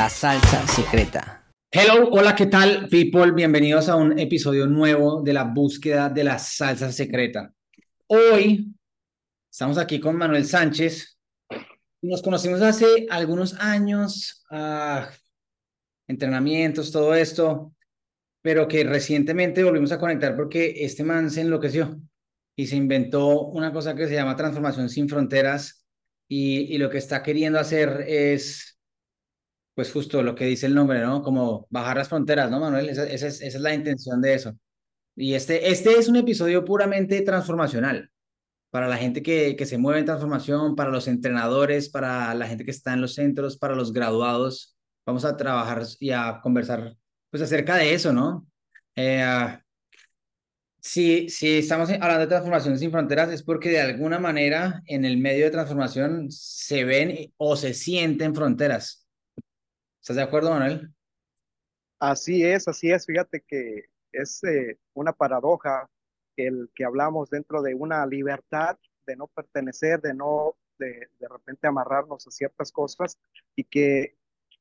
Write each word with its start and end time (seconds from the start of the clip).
la 0.00 0.08
salsa 0.08 0.66
secreta. 0.66 1.52
Hello, 1.70 2.08
hola, 2.12 2.34
¿qué 2.34 2.46
tal, 2.46 2.88
people? 2.88 3.32
Bienvenidos 3.32 3.86
a 3.90 3.96
un 3.96 4.18
episodio 4.18 4.66
nuevo 4.66 5.20
de 5.20 5.34
la 5.34 5.44
búsqueda 5.44 6.08
de 6.08 6.24
la 6.24 6.38
salsa 6.38 6.90
secreta. 6.90 7.52
Hoy 8.06 8.74
estamos 9.52 9.76
aquí 9.76 10.00
con 10.00 10.16
Manuel 10.16 10.46
Sánchez. 10.46 11.18
Nos 12.00 12.22
conocimos 12.22 12.62
hace 12.62 13.08
algunos 13.10 13.52
años, 13.60 14.42
ah, 14.50 15.10
entrenamientos, 16.08 16.90
todo 16.90 17.14
esto, 17.14 17.74
pero 18.40 18.66
que 18.66 18.84
recientemente 18.84 19.62
volvimos 19.62 19.92
a 19.92 19.98
conectar 19.98 20.34
porque 20.34 20.76
este 20.78 21.04
man 21.04 21.30
se 21.30 21.42
enloqueció 21.42 22.00
y 22.56 22.68
se 22.68 22.76
inventó 22.76 23.48
una 23.48 23.70
cosa 23.70 23.94
que 23.94 24.08
se 24.08 24.14
llama 24.14 24.34
transformación 24.34 24.88
sin 24.88 25.10
fronteras 25.10 25.84
y 26.26 26.78
lo 26.78 26.88
que 26.88 26.96
está 26.96 27.22
queriendo 27.22 27.58
hacer 27.58 28.06
es 28.08 28.69
pues 29.74 29.92
justo 29.92 30.22
lo 30.22 30.34
que 30.34 30.46
dice 30.46 30.66
el 30.66 30.74
nombre, 30.74 31.00
¿no? 31.00 31.22
Como 31.22 31.66
bajar 31.70 31.96
las 31.96 32.08
fronteras, 32.08 32.50
¿no, 32.50 32.60
Manuel? 32.60 32.88
Esa, 32.88 33.04
esa, 33.04 33.26
es, 33.28 33.40
esa, 33.40 33.58
es, 33.58 33.62
la 33.62 33.74
intención 33.74 34.20
de 34.20 34.34
eso. 34.34 34.54
Y 35.16 35.34
este, 35.34 35.70
este 35.70 35.98
es 35.98 36.08
un 36.08 36.16
episodio 36.16 36.64
puramente 36.64 37.20
transformacional 37.22 38.10
para 38.70 38.88
la 38.88 38.96
gente 38.96 39.22
que, 39.22 39.56
que 39.56 39.66
se 39.66 39.78
mueve 39.78 40.00
en 40.00 40.06
transformación, 40.06 40.76
para 40.76 40.90
los 40.90 41.08
entrenadores, 41.08 41.88
para 41.88 42.34
la 42.34 42.46
gente 42.46 42.64
que 42.64 42.70
está 42.70 42.92
en 42.92 43.00
los 43.00 43.14
centros, 43.14 43.58
para 43.58 43.74
los 43.74 43.92
graduados. 43.92 44.76
Vamos 45.06 45.24
a 45.24 45.36
trabajar 45.36 45.82
y 45.98 46.10
a 46.10 46.40
conversar 46.42 46.96
pues 47.30 47.42
acerca 47.42 47.76
de 47.76 47.94
eso, 47.94 48.12
¿no? 48.12 48.46
Eh, 48.96 49.58
si, 50.80 51.28
si 51.28 51.58
estamos 51.58 51.90
hablando 51.90 52.20
de 52.20 52.26
transformación 52.26 52.78
sin 52.78 52.90
fronteras 52.90 53.30
es 53.30 53.42
porque 53.42 53.70
de 53.70 53.80
alguna 53.80 54.18
manera 54.18 54.82
en 54.86 55.04
el 55.04 55.18
medio 55.18 55.44
de 55.44 55.50
transformación 55.50 56.30
se 56.30 56.84
ven 56.84 57.32
o 57.36 57.56
se 57.56 57.74
sienten 57.74 58.34
fronteras. 58.34 59.06
¿Estás 60.00 60.16
de 60.16 60.22
acuerdo, 60.22 60.50
Manuel? 60.50 60.94
Así 61.98 62.44
es, 62.44 62.66
así 62.68 62.90
es. 62.90 63.04
Fíjate 63.04 63.42
que 63.46 63.84
es 64.12 64.42
eh, 64.44 64.78
una 64.94 65.12
paradoja 65.12 65.88
el 66.36 66.70
que 66.74 66.84
hablamos 66.84 67.28
dentro 67.28 67.60
de 67.60 67.74
una 67.74 68.06
libertad 68.06 68.78
de 69.06 69.16
no 69.16 69.26
pertenecer, 69.26 70.00
de 70.00 70.14
no 70.14 70.56
de, 70.78 71.08
de 71.18 71.28
repente 71.28 71.66
amarrarnos 71.66 72.26
a 72.26 72.30
ciertas 72.30 72.72
cosas 72.72 73.18
y 73.54 73.64
que 73.64 74.16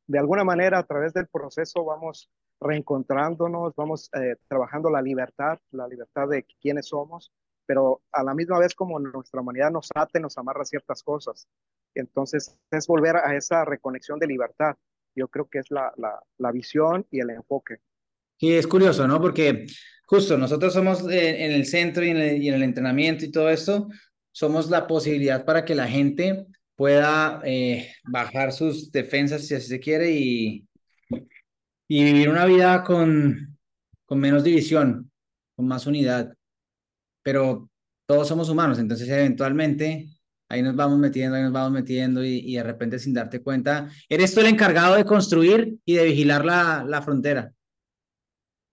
de 0.07 0.19
alguna 0.19 0.43
manera 0.43 0.79
a 0.79 0.85
través 0.85 1.13
del 1.13 1.27
proceso 1.27 1.85
vamos 1.85 2.29
reencontrándonos, 2.59 3.73
vamos 3.75 4.09
eh, 4.13 4.35
trabajando 4.49 4.89
la 4.89 5.01
libertad, 5.01 5.59
la 5.71 5.87
libertad 5.87 6.27
de 6.27 6.43
quiénes 6.59 6.87
somos, 6.87 7.31
pero 7.65 8.01
a 8.11 8.23
la 8.23 8.33
misma 8.33 8.59
vez 8.59 8.75
como 8.75 8.99
nuestra 8.99 9.39
humanidad 9.39 9.71
nos 9.71 9.89
ate, 9.95 10.19
nos 10.19 10.37
amarra 10.37 10.65
ciertas 10.65 11.01
cosas. 11.03 11.47
Entonces 11.95 12.59
es 12.71 12.87
volver 12.87 13.15
a 13.15 13.35
esa 13.35 13.63
reconexión 13.63 14.19
de 14.19 14.27
libertad. 14.27 14.75
Yo 15.15 15.27
creo 15.27 15.47
que 15.49 15.59
es 15.59 15.69
la, 15.69 15.93
la, 15.97 16.19
la 16.37 16.51
visión 16.51 17.05
y 17.11 17.19
el 17.19 17.31
enfoque. 17.31 17.77
Sí, 18.37 18.53
es 18.53 18.67
curioso, 18.67 19.07
¿no? 19.07 19.19
Porque 19.19 19.65
justo 20.05 20.37
nosotros 20.37 20.73
somos 20.73 21.01
en 21.01 21.51
el 21.51 21.65
centro 21.65 22.05
y 22.05 22.09
en 22.09 22.17
el, 22.17 22.41
y 22.41 22.47
en 22.47 22.55
el 22.55 22.63
entrenamiento 22.63 23.25
y 23.25 23.31
todo 23.31 23.49
esto, 23.49 23.89
somos 24.31 24.69
la 24.69 24.87
posibilidad 24.87 25.43
para 25.43 25.65
que 25.65 25.75
la 25.75 25.87
gente 25.87 26.47
pueda 26.75 27.41
eh, 27.43 27.91
bajar 28.05 28.53
sus 28.53 28.91
defensas, 28.91 29.45
si 29.45 29.55
así 29.55 29.67
se 29.67 29.79
quiere, 29.81 30.11
y, 30.11 30.65
y 31.89 32.03
vivir 32.05 32.29
una 32.29 32.45
vida 32.45 32.83
con, 32.83 33.57
con 34.05 34.19
menos 34.19 34.43
división, 34.45 35.11
con 35.55 35.67
más 35.67 35.85
unidad. 35.87 36.33
Pero 37.21 37.69
todos 38.05 38.27
somos 38.27 38.47
humanos, 38.47 38.79
entonces 38.79 39.09
eventualmente 39.09 40.07
ahí 40.49 40.61
nos 40.61 40.75
vamos 40.75 40.97
metiendo, 40.99 41.37
ahí 41.37 41.43
nos 41.43 41.53
vamos 41.53 41.71
metiendo 41.71 42.23
y, 42.23 42.39
y 42.39 42.55
de 42.55 42.63
repente 42.63 42.99
sin 42.99 43.13
darte 43.13 43.41
cuenta, 43.41 43.89
eres 44.09 44.33
tú 44.33 44.41
el 44.41 44.47
encargado 44.47 44.95
de 44.95 45.05
construir 45.05 45.77
y 45.85 45.95
de 45.95 46.05
vigilar 46.05 46.43
la, 46.43 46.83
la 46.87 47.01
frontera. 47.01 47.53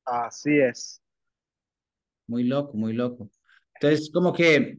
Así 0.04 0.58
es. 0.58 1.02
Muy 2.26 2.44
loco, 2.44 2.76
muy 2.76 2.92
loco. 2.92 3.30
Entonces, 3.74 4.10
como 4.12 4.32
que 4.32 4.78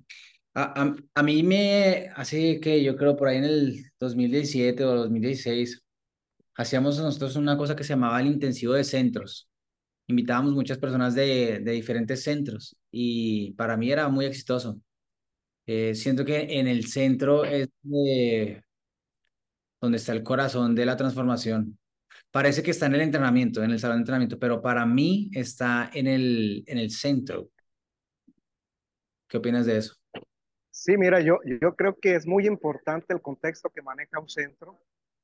a, 0.53 0.81
a, 0.84 0.96
a, 1.13 1.24
mí 1.24 1.44
me 1.44 2.09
hace 2.16 2.59
que 2.59 2.84
yo 2.84 2.96
creo 2.97 3.16
por 3.16 3.28
ahí 3.28 3.38
en 3.38 3.44
el 3.44 3.91
2017 4.00 4.84
o 4.84 4.96
2016 4.96 5.84
hacíamos 6.56 6.97
nosotros 6.97 7.35
una 7.35 7.58
cosa 7.58 7.75
que 7.75 7.84
se 7.84 7.90
llamaba 7.94 8.19
el 8.19 8.28
intensivo 8.28 8.74
de 8.74 8.84
centros. 8.84 9.50
Invitábamos 10.08 10.53
muchas 10.53 10.78
personas 10.79 11.14
de, 11.16 11.59
de 11.59 11.72
diferentes 11.74 12.24
centros 12.24 12.75
y 12.91 13.52
para 13.53 13.78
mí 13.78 13.91
era 13.91 14.09
muy 14.09 14.25
exitoso. 14.25 14.79
Eh, 15.67 15.94
siento 15.95 16.23
que 16.23 16.59
en 16.59 16.67
el 16.67 16.88
centro 16.88 17.44
es 17.44 17.67
de, 17.81 18.63
donde 19.81 19.97
está 19.97 20.13
el 20.13 20.23
corazón 20.23 20.73
de 20.73 20.85
la 20.85 20.95
transformación. 20.95 21.78
Parece 22.31 22.63
que 22.63 22.72
está 22.72 22.85
en 22.85 22.95
el 22.95 23.01
entrenamiento, 23.01 23.61
en 23.61 23.72
el 23.72 23.79
salón 23.79 23.97
de 23.97 24.01
entrenamiento, 24.01 24.39
pero 24.39 24.61
para 24.61 24.85
mí 24.85 25.29
está 25.33 25.91
en 25.94 26.07
el, 26.07 26.63
en 26.67 26.78
el 26.78 26.89
centro. 26.89 27.50
¿Qué 29.28 29.38
opinas 29.38 29.66
de 29.66 29.78
eso? 29.78 29.95
Sí, 30.72 30.95
mira, 30.95 31.19
yo, 31.19 31.39
yo 31.61 31.75
creo 31.75 31.97
que 31.99 32.16
es 32.16 32.25
muy 32.25 32.47
importante 32.47 33.13
el 33.13 33.22
contexto 33.22 33.69
que 33.69 33.81
maneja 33.81 34.19
un 34.19 34.29
centro. 34.29 34.79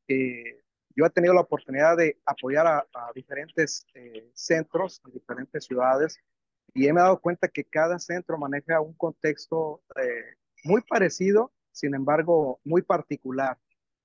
Eh, 0.09 0.61
yo 0.93 1.05
he 1.05 1.09
tenido 1.09 1.33
la 1.33 1.41
oportunidad 1.41 1.95
de 1.95 2.19
apoyar 2.25 2.67
a, 2.67 2.79
a 2.79 3.11
diferentes 3.15 3.85
eh, 3.93 4.29
centros 4.33 5.01
en 5.05 5.13
diferentes 5.13 5.63
ciudades 5.63 6.19
y 6.73 6.87
he 6.87 6.93
me 6.93 7.01
dado 7.01 7.19
cuenta 7.19 7.47
que 7.47 7.63
cada 7.63 7.99
centro 7.99 8.37
maneja 8.37 8.81
un 8.81 8.93
contexto 8.93 9.83
eh, 9.95 10.35
muy 10.63 10.81
parecido, 10.81 11.51
sin 11.71 11.93
embargo, 11.95 12.59
muy 12.63 12.81
particular 12.81 13.57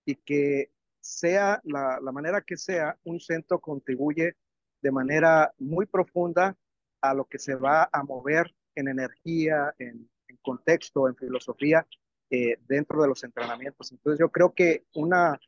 y 0.04 0.16
que 0.16 0.70
sea 1.00 1.60
la, 1.64 2.00
manera 2.12 2.42
que 2.42 2.56
sea, 2.56 2.98
un 3.04 3.20
centro 3.20 3.60
contribuye 3.60 4.36
de 4.82 4.90
manera 4.90 5.52
muy 5.58 5.86
profunda 5.86 6.56
a 7.00 7.14
lo 7.14 7.24
que 7.24 7.38
se 7.38 7.54
va 7.54 7.88
a 7.92 8.02
mover 8.02 8.54
en 8.74 8.88
energía, 8.88 9.74
en, 9.78 10.08
en 10.28 10.36
contexto, 10.42 11.08
en 11.08 11.16
filosofía, 11.16 11.86
eh, 12.30 12.58
dentro 12.66 13.00
de 13.00 13.08
los 13.08 13.24
entrenamientos. 13.24 13.90
Entonces 13.90 14.18
yo 14.20 14.30
creo 14.30 14.52
que 14.52 14.84
una, 14.94 15.40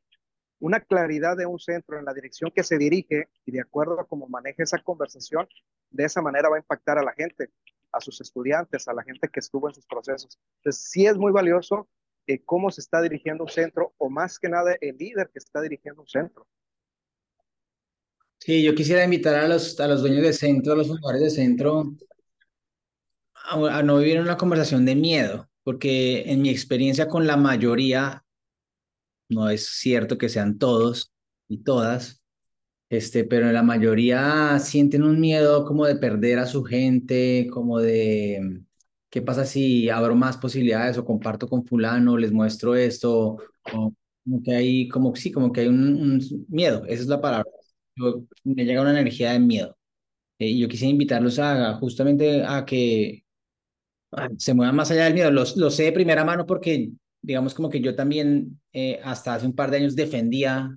una 0.61 0.81
claridad 0.81 1.37
de 1.37 1.47
un 1.47 1.59
centro 1.59 1.99
en 1.99 2.05
la 2.05 2.15
dirección 2.15 2.51
que 2.55 2.63
se 2.63 2.79
dirige 2.79 3.29
y 3.45 3.53
de 3.53 3.61
acuerdo 3.61 3.99
a 3.99 4.07
cómo 4.07 4.29
maneja 4.29 4.63
esa 4.63 4.79
conversación, 4.79 5.49
de 5.91 6.05
esa 6.05 6.23
manera 6.23 6.49
va 6.49 6.57
a 6.57 6.61
impactar 6.61 6.99
a 6.99 7.03
la 7.03 7.13
gente, 7.13 7.51
a 7.93 8.01
sus 8.01 8.21
estudiantes, 8.21 8.87
a 8.87 8.95
la 8.95 9.03
gente 9.03 9.29
que 9.29 9.41
estuvo 9.41 9.69
en 9.69 9.75
sus 9.75 9.87
procesos. 9.87 10.39
Entonces 10.59 10.83
sí 10.89 11.07
es 11.07 11.17
muy 11.17 11.33
valioso 11.33 11.89
eh, 12.27 12.43
cómo 12.45 12.71
se 12.71 12.81
está 12.81 13.03
dirigiendo 13.03 13.45
un 13.45 13.51
centro 13.51 13.95
o 13.99 14.09
más 14.09 14.39
que 14.39 14.49
nada 14.49 14.77
el 14.81 14.97
líder 14.97 15.31
que 15.33 15.39
está 15.39 15.61
dirigiendo 15.61 16.03
un 16.03 16.09
centro. 16.09 16.47
Sí, 18.39 18.63
yo 18.63 18.75
quisiera 18.75 19.05
invitar 19.05 19.35
a 19.35 19.49
los, 19.49 19.79
a 19.81 19.87
los 19.87 20.01
dueños 20.01 20.23
de 20.23 20.33
centro, 20.33 20.73
a 20.73 20.77
los 20.77 20.89
fundadores 20.89 21.21
de 21.23 21.31
centro, 21.31 21.93
a, 23.35 23.83
no 23.83 23.99
vivir 23.99 24.21
una 24.21 24.37
conversación 24.37 24.87
de 24.87 24.95
miedo, 24.95 25.49
porque 25.63 26.23
en 26.27 26.41
mi 26.41 26.51
experiencia 26.51 27.09
con 27.09 27.27
la 27.27 27.37
mayoría, 27.37 28.25
no 29.31 29.51
es 29.51 29.67
cierto 29.67 30.19
que 30.19 30.29
sean 30.29 30.59
todos 30.59 31.13
y 31.49 31.59
todas, 31.65 32.23
este, 32.91 33.25
pero 33.25 33.53
la 33.53 33.63
mayoría 33.63 34.59
sienten 34.61 35.05
un 35.05 35.21
miedo 35.21 35.65
como 35.65 35.87
de 35.87 35.97
perder 35.97 36.39
a 36.41 36.47
su 36.47 36.65
gente, 36.65 37.49
como 37.53 37.81
de 37.81 38.63
qué 39.11 39.23
pasa 39.23 39.45
si 39.47 39.91
abro 39.91 40.15
más 40.17 40.39
posibilidades 40.39 40.99
o 40.99 41.05
comparto 41.05 41.49
con 41.49 41.65
fulano, 41.67 42.17
les 42.17 42.33
muestro 42.33 42.77
esto, 42.77 43.39
o 43.75 43.95
como 44.25 44.43
que 44.43 44.55
hay, 44.55 44.89
como 44.89 45.15
sí, 45.17 45.33
como 45.33 45.53
que 45.53 45.63
hay 45.63 45.69
un, 45.69 46.21
miedo, 46.49 46.85
esa 46.87 47.03
es 47.03 47.09
la 47.09 47.21
palabra. 47.21 47.51
Yo, 47.97 48.25
me 48.45 48.65
llega 48.65 48.83
una 48.83 48.93
energía 48.93 49.33
de 49.33 49.41
miedo. 49.41 49.77
Eh, 50.39 50.57
yo 50.59 50.69
quisiera 50.69 50.91
invitarlos 50.93 51.39
a 51.39 51.75
justamente 51.75 52.45
a 52.45 52.65
que 52.67 53.25
se 54.39 54.55
muevan 54.55 54.77
más 54.77 54.91
allá 54.91 55.05
del 55.05 55.15
miedo. 55.15 55.31
Lo, 55.31 55.45
sé 55.71 55.85
de 55.85 55.93
primera 55.93 56.25
mano 56.25 56.47
porque, 56.47 56.91
digamos, 57.23 57.55
como 57.55 57.71
que 57.71 57.81
yo 57.81 57.95
también 57.95 58.61
eh, 58.73 59.01
hasta 59.05 59.35
hace 59.35 59.47
un 59.47 59.55
par 59.55 59.71
de 59.71 59.79
años 59.79 59.97
defendía 59.97 60.77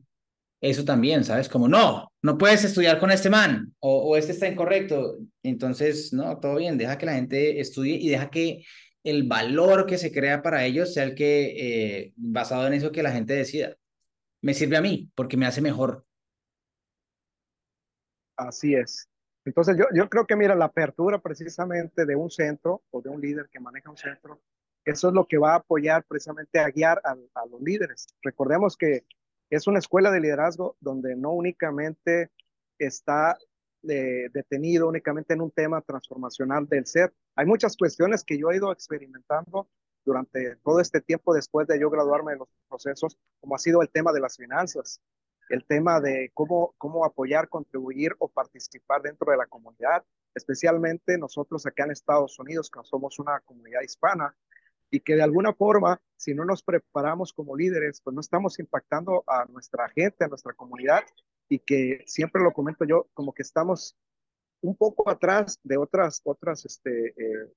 eso 0.62 0.86
también, 0.86 1.26
¿sabes? 1.26 1.50
Como, 1.50 1.68
no, 1.68 2.10
no 2.22 2.38
puedes 2.38 2.64
estudiar 2.64 2.98
con 2.98 3.12
este 3.12 3.30
man 3.30 3.74
o, 3.80 3.98
o 3.98 4.16
este 4.16 4.32
está 4.32 4.48
incorrecto. 4.48 5.18
Entonces, 5.44 6.14
no, 6.14 6.40
todo 6.40 6.56
bien, 6.56 6.78
deja 6.78 6.98
que 6.98 7.06
la 7.06 7.16
gente 7.16 7.60
estudie 7.60 7.96
y 7.96 8.08
deja 8.10 8.30
que 8.30 8.64
el 9.04 9.28
valor 9.28 9.86
que 9.86 9.98
se 9.98 10.12
crea 10.12 10.42
para 10.42 10.66
ellos 10.66 10.94
sea 10.94 11.04
el 11.04 11.16
que, 11.16 12.06
eh, 12.06 12.14
basado 12.16 12.66
en 12.66 12.74
eso, 12.74 12.92
que 12.92 13.04
la 13.04 13.12
gente 13.12 13.34
decida. 13.34 13.76
Me 14.42 14.54
sirve 14.54 14.78
a 14.78 14.82
mí 14.82 15.12
porque 15.16 15.38
me 15.38 15.46
hace 15.46 15.62
mejor. 15.62 16.06
Así 18.38 18.74
es. 18.74 19.10
Entonces 19.46 19.76
yo, 19.78 19.86
yo 19.94 20.10
creo 20.10 20.26
que, 20.26 20.38
mira, 20.38 20.56
la 20.56 20.66
apertura 20.66 21.20
precisamente 21.20 22.06
de 22.06 22.16
un 22.16 22.32
centro 22.32 22.84
o 22.92 23.02
de 23.02 23.10
un 23.10 23.20
líder 23.20 23.50
que 23.52 23.60
maneja 23.60 23.90
un 23.90 23.98
centro, 23.98 24.42
eso 24.86 25.08
es 25.08 25.14
lo 25.14 25.26
que 25.26 25.38
va 25.38 25.54
a 25.54 25.58
apoyar 25.58 26.04
precisamente 26.06 26.60
a 26.60 26.70
guiar 26.70 27.02
a, 27.04 27.16
los 27.46 27.62
líderes. 27.62 28.08
Recordemos 28.22 28.76
que 28.78 29.06
es 29.50 29.68
una 29.68 29.80
escuela 29.80 30.12
de 30.12 30.20
liderazgo 30.20 30.76
donde 30.80 31.16
no 31.16 31.32
únicamente 31.32 32.32
está 32.78 33.38
eh, 33.88 34.30
detenido 34.34 34.88
únicamente 34.88 35.34
en 35.34 35.42
un 35.42 35.52
tema 35.52 35.82
transformacional 35.82 36.68
del 36.68 36.86
ser. 36.86 37.14
Hay 37.36 37.46
muchas 37.46 37.78
cuestiones 37.78 38.24
que 38.24 38.38
yo 38.38 38.52
he 38.52 38.58
ido 38.58 38.72
experimentando 38.72 39.70
durante 40.06 40.58
todo 40.58 40.80
este 40.80 41.02
tiempo 41.02 41.34
después 41.34 41.68
de 41.68 41.80
yo 41.80 41.90
graduarme 41.90 42.34
de 42.34 42.40
los 42.40 42.50
procesos, 42.68 43.18
como 43.40 43.56
ha 43.56 43.60
sido 43.60 43.82
el 43.82 43.90
tema 43.90 44.12
de 44.12 44.20
las 44.20 44.38
finanzas, 44.38 45.02
el 45.50 45.66
tema 45.66 46.02
de 46.02 46.32
cómo, 46.34 46.74
cómo 46.78 47.06
apoyar, 47.06 47.48
contribuir 47.48 48.16
o 48.20 48.28
participar 48.28 49.02
dentro 49.02 49.32
de 49.32 49.38
la 49.38 49.46
comunidad, 49.46 50.04
especialmente 50.36 51.18
nosotros 51.18 51.66
acá 51.66 51.86
en 51.86 51.92
Estados 51.92 52.38
Unidos, 52.40 52.70
que 52.70 52.80
somos 52.84 53.20
una 53.20 53.40
comunidad 53.42 53.82
hispana, 53.82 54.36
y 54.94 55.00
que 55.00 55.16
de 55.16 55.24
alguna 55.24 55.54
forma, 55.54 56.00
si 56.16 56.36
no 56.36 56.46
nos 56.46 56.62
preparamos 56.62 57.34
como 57.34 57.56
líderes, 57.56 58.00
pues 58.00 58.14
no 58.14 58.22
estamos 58.22 58.60
impactando 58.60 59.24
a 59.26 59.46
nuestra 59.46 59.90
gente, 59.90 60.24
a 60.24 60.28
nuestra 60.28 60.54
comunidad, 60.54 61.02
y 61.50 61.58
que 61.58 62.04
siempre 62.06 62.44
lo 62.44 62.54
comento 62.54 62.86
yo, 62.86 63.10
como 63.16 63.34
que 63.34 63.42
estamos 63.42 63.98
un 64.62 64.76
poco 64.76 65.10
atrás 65.10 65.60
de 65.64 65.78
otras, 65.78 66.22
otras, 66.24 66.64
este, 66.66 67.08
eh, 67.08 67.52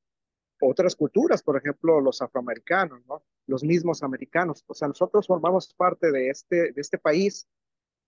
otras 0.63 0.97
culturas, 0.97 1.43
por 1.43 1.59
ejemplo, 1.59 2.01
los 2.01 2.23
afroamericanos, 2.23 3.05
¿no? 3.07 3.23
los 3.47 3.63
mismos 3.63 4.03
americanos. 4.03 4.65
O 4.67 4.73
sea, 4.73 4.89
nosotros 4.89 5.27
formamos 5.27 5.75
parte 5.75 6.11
de 6.11 6.31
este, 6.31 6.73
de 6.73 6.81
este 6.81 6.97
país, 6.97 7.47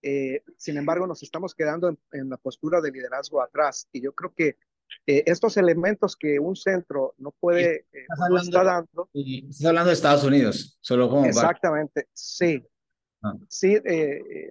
eh, 0.01 0.41
sin 0.57 0.77
embargo, 0.77 1.05
nos 1.05 1.21
estamos 1.21 1.53
quedando 1.53 1.95
en, 2.13 2.29
la 2.29 2.37
postura 2.37 2.81
de 2.81 2.91
liderazgo 2.91 3.43
atrás. 3.43 3.87
Y 3.91 4.01
yo 4.01 4.15
creo 4.15 4.33
que 4.33 4.57
eh, 5.05 5.23
estos 5.25 5.57
elementos 5.57 6.15
que 6.15 6.39
un 6.39 6.55
centro 6.55 7.13
no 7.17 7.31
puede, 7.31 7.85
eh, 7.91 8.05
está 8.47 8.63
dando. 8.63 9.09
Estás 9.13 9.65
hablando 9.65 9.87
de 9.89 9.93
Estados 9.93 10.23
Unidos, 10.23 10.77
solo 10.81 11.09
como. 11.09 11.25
Exactamente, 11.25 12.07
sí. 12.13 12.65
Ah. 13.21 13.33
Sí, 13.49 13.77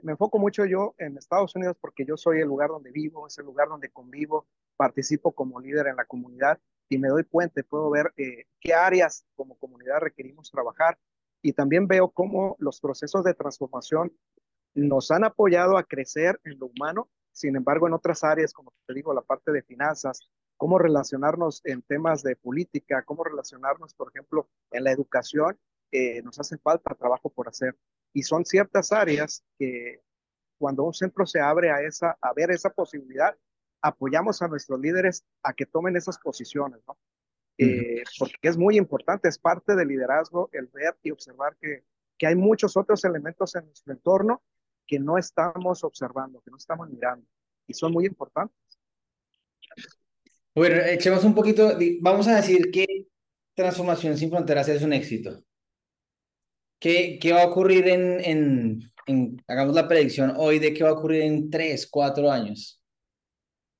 me 0.03 0.13
enfoco 0.13 0.39
mucho 0.39 0.67
yo 0.67 0.95
en 0.99 1.17
Estados 1.17 1.57
Unidos 1.57 1.77
porque 1.81 2.05
yo 2.05 2.19
soy 2.19 2.41
el 2.41 2.49
lugar 2.49 2.69
donde 2.69 2.91
vivo, 2.91 3.27
es 3.27 3.39
el 3.39 3.47
lugar 3.47 3.69
donde 3.69 3.89
convivo, 3.89 4.47
participo 4.77 5.33
como 5.33 5.59
líder 5.59 5.87
en 5.87 5.97
la 5.97 6.05
comunidad 6.05 6.59
y 6.89 6.99
me 6.99 7.09
doy 7.09 7.25
cuenta, 7.25 7.63
puedo 7.63 7.91
ver 7.91 8.13
eh, 8.17 8.45
qué 8.61 8.75
áreas 8.75 9.25
como 9.35 9.57
comunidad 9.59 10.01
requerimos 10.01 10.51
trabajar 10.51 10.99
y 11.43 11.53
también 11.53 11.87
veo 11.87 12.11
cómo 12.11 12.57
los 12.59 12.81
procesos 12.81 13.25
de 13.25 13.35
transformación 13.35 14.13
nos 14.75 15.11
han 15.11 15.25
apoyado 15.25 15.77
a 15.77 15.85
crecer 15.85 16.41
en 16.45 16.59
lo 16.59 16.67
humano, 16.67 17.09
sin 17.39 17.55
embargo 17.55 17.87
en 17.87 17.95
otras 17.95 18.25
áreas, 18.25 18.53
como 18.53 18.73
te 18.87 18.95
digo, 18.95 19.15
la 19.15 19.23
parte 19.23 19.53
de 19.53 19.63
finanzas, 19.63 20.29
cómo 20.57 20.77
relacionarnos 20.79 21.61
en 21.65 21.83
temas 21.83 22.23
de 22.25 22.35
política, 22.35 23.05
cómo 23.05 23.23
relacionarnos, 23.23 23.95
por 23.95 24.11
ejemplo, 24.11 24.49
en 24.73 24.83
la 24.83 24.91
educación, 24.91 25.57
eh, 25.93 26.21
nos 26.23 26.39
hace 26.41 26.59
falta 26.59 26.97
trabajo 26.97 27.31
por 27.31 27.49
hacer. 27.49 27.77
Y 28.13 28.25
son 28.25 28.45
ciertas 28.45 28.91
áreas 28.91 29.45
que 29.57 30.03
cuando 30.59 30.83
un 30.83 30.93
centro 30.93 31.27
se 31.27 31.41
abre 31.41 31.71
a, 31.71 31.81
esa, 31.83 32.19
a 32.21 32.33
ver 32.33 32.51
esa 32.51 32.71
posibilidad, 32.71 33.37
apoyamos 33.81 34.43
a 34.43 34.49
nuestros 34.49 34.81
líderes 34.81 35.25
a 35.45 35.53
que 35.53 35.65
tomen 35.65 35.97
esas 35.97 36.19
posiciones, 36.19 36.81
¿no? 36.89 36.99
Eh, 37.61 38.03
porque 38.19 38.49
es 38.49 38.57
muy 38.57 38.77
importante, 38.77 39.29
es 39.29 39.39
parte 39.39 39.75
del 39.77 39.89
liderazgo 39.89 40.49
el 40.53 40.67
ver 40.69 40.97
y 41.03 41.11
observar 41.11 41.57
que, 41.61 41.85
que 42.17 42.27
hay 42.27 42.37
muchos 42.37 42.77
otros 42.77 43.05
elementos 43.05 43.55
en 43.55 43.67
nuestro 43.67 43.93
entorno 43.93 44.43
que 44.89 44.99
no 44.99 45.19
estamos 45.19 45.85
observando, 45.85 46.41
que 46.41 46.51
no 46.51 46.57
estamos 46.57 46.89
mirando, 46.89 47.27
y 47.67 47.75
son 47.75 47.93
muy 47.93 48.07
importantes. 48.07 48.57
Bueno, 50.55 50.81
echemos 50.87 51.23
un 51.23 51.35
poquito, 51.35 51.79
vamos 52.01 52.27
a 52.27 52.37
decir 52.37 52.71
que 52.73 53.07
Transformación 53.55 54.17
sin 54.17 54.31
Fronteras 54.31 54.69
es 54.69 54.83
un 54.83 54.93
éxito. 54.93 55.45
¿Qué, 56.81 57.19
qué 57.21 57.33
va 57.33 57.43
a 57.43 57.49
ocurrir 57.49 57.89
en, 57.89 58.21
en, 58.25 58.81
en, 59.07 59.45
hagamos 59.49 59.75
la 59.75 59.89
predicción 59.89 60.33
hoy 60.37 60.61
de 60.61 60.73
qué 60.73 60.85
va 60.85 60.91
a 60.91 60.95
ocurrir 60.95 61.23
en 61.23 61.51
tres, 61.51 61.89
cuatro 61.89 62.31
años? 62.31 62.81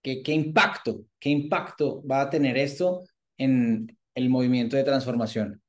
¿Qué, 0.03 0.23
qué 0.23 0.33
impacto, 0.33 1.05
qué 1.19 1.31
impacto 1.31 2.05
va 2.05 2.23
a 2.23 2.31
tener 2.31 2.59
esto 2.59 3.05
en 3.37 3.97
el 4.15 4.29
movimiento 4.29 4.77
de 4.77 4.85
transformación? 4.85 5.63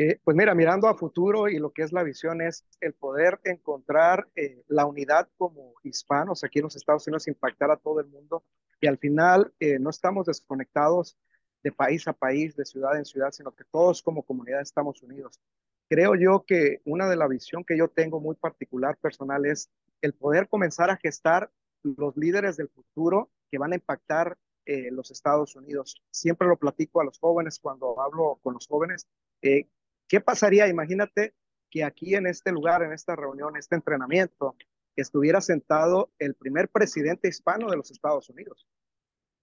Eh, 0.00 0.20
pues 0.22 0.36
mira, 0.36 0.54
mirando 0.54 0.86
a 0.86 0.94
futuro 0.94 1.48
y 1.48 1.58
lo 1.58 1.72
que 1.72 1.82
es 1.82 1.92
la 1.92 2.04
visión 2.04 2.40
es 2.40 2.64
el 2.80 2.92
poder 2.94 3.40
encontrar 3.42 4.28
eh, 4.36 4.62
la 4.68 4.86
unidad 4.86 5.28
como 5.36 5.74
hispanos 5.82 6.44
aquí 6.44 6.60
en 6.60 6.66
los 6.66 6.76
Estados 6.76 7.04
Unidos, 7.08 7.26
impactar 7.26 7.72
a 7.72 7.78
todo 7.78 7.98
el 7.98 8.06
mundo 8.06 8.44
y 8.80 8.86
al 8.86 8.96
final 8.98 9.52
eh, 9.58 9.80
no 9.80 9.90
estamos 9.90 10.26
desconectados 10.26 11.18
de 11.64 11.72
país 11.72 12.06
a 12.06 12.12
país, 12.12 12.54
de 12.54 12.64
ciudad 12.64 12.96
en 12.96 13.06
ciudad, 13.06 13.32
sino 13.32 13.50
que 13.50 13.64
todos 13.72 14.00
como 14.00 14.22
comunidad 14.22 14.60
estamos 14.60 15.02
unidos. 15.02 15.40
Creo 15.88 16.14
yo 16.14 16.44
que 16.46 16.80
una 16.84 17.08
de 17.08 17.16
la 17.16 17.26
visión 17.26 17.64
que 17.64 17.76
yo 17.76 17.88
tengo 17.88 18.20
muy 18.20 18.36
particular 18.36 18.96
personal 18.98 19.46
es 19.46 19.68
el 20.00 20.12
poder 20.12 20.48
comenzar 20.48 20.90
a 20.90 20.96
gestar 20.96 21.50
los 21.82 22.16
líderes 22.16 22.56
del 22.56 22.68
futuro 22.68 23.32
que 23.50 23.58
van 23.58 23.72
a 23.72 23.76
impactar 23.76 24.38
eh, 24.64 24.92
los 24.92 25.10
Estados 25.10 25.56
Unidos. 25.56 26.00
Siempre 26.12 26.46
lo 26.46 26.56
platico 26.56 27.00
a 27.00 27.04
los 27.04 27.18
jóvenes 27.18 27.58
cuando 27.58 28.00
hablo 28.00 28.38
con 28.44 28.54
los 28.54 28.68
jóvenes. 28.68 29.08
Eh, 29.42 29.66
¿Qué 30.08 30.20
pasaría? 30.20 30.68
Imagínate 30.68 31.34
que 31.70 31.84
aquí 31.84 32.14
en 32.14 32.26
este 32.26 32.50
lugar, 32.50 32.82
en 32.82 32.92
esta 32.92 33.14
reunión, 33.14 33.56
este 33.56 33.76
entrenamiento, 33.76 34.56
estuviera 34.96 35.40
sentado 35.40 36.10
el 36.18 36.34
primer 36.34 36.68
presidente 36.68 37.28
hispano 37.28 37.70
de 37.70 37.76
los 37.76 37.90
Estados 37.90 38.28
Unidos. 38.30 38.66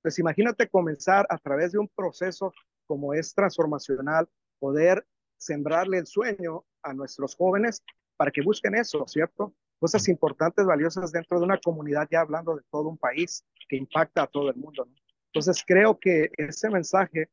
Pues 0.01 0.19
imagínate 0.19 0.67
comenzar 0.67 1.25
a 1.29 1.37
través 1.37 1.71
de 1.71 1.79
un 1.79 1.87
proceso 1.87 2.53
como 2.87 3.13
es 3.13 3.33
transformacional, 3.33 4.27
poder 4.59 5.05
sembrarle 5.37 5.99
el 5.99 6.07
sueño 6.07 6.65
a 6.83 6.93
nuestros 6.93 7.35
jóvenes 7.35 7.83
para 8.17 8.31
que 8.31 8.41
busquen 8.41 8.75
eso, 8.75 9.05
¿cierto? 9.07 9.53
cosas 9.79 10.07
importantes, 10.07 10.65
valiosas 10.65 11.11
dentro 11.11 11.39
de 11.39 11.45
una 11.45 11.59
comunidad, 11.59 12.07
ya 12.09 12.21
hablando 12.21 12.55
de 12.55 12.63
todo 12.71 12.89
un 12.89 12.97
país 12.97 13.45
que 13.67 13.75
impacta 13.75 14.23
a 14.23 14.27
todo 14.27 14.49
el 14.49 14.55
mundo. 14.55 14.87
Entonces 15.27 15.63
creo 15.65 15.99
que 15.99 16.31
ese 16.37 16.69
mensaje 16.69 17.29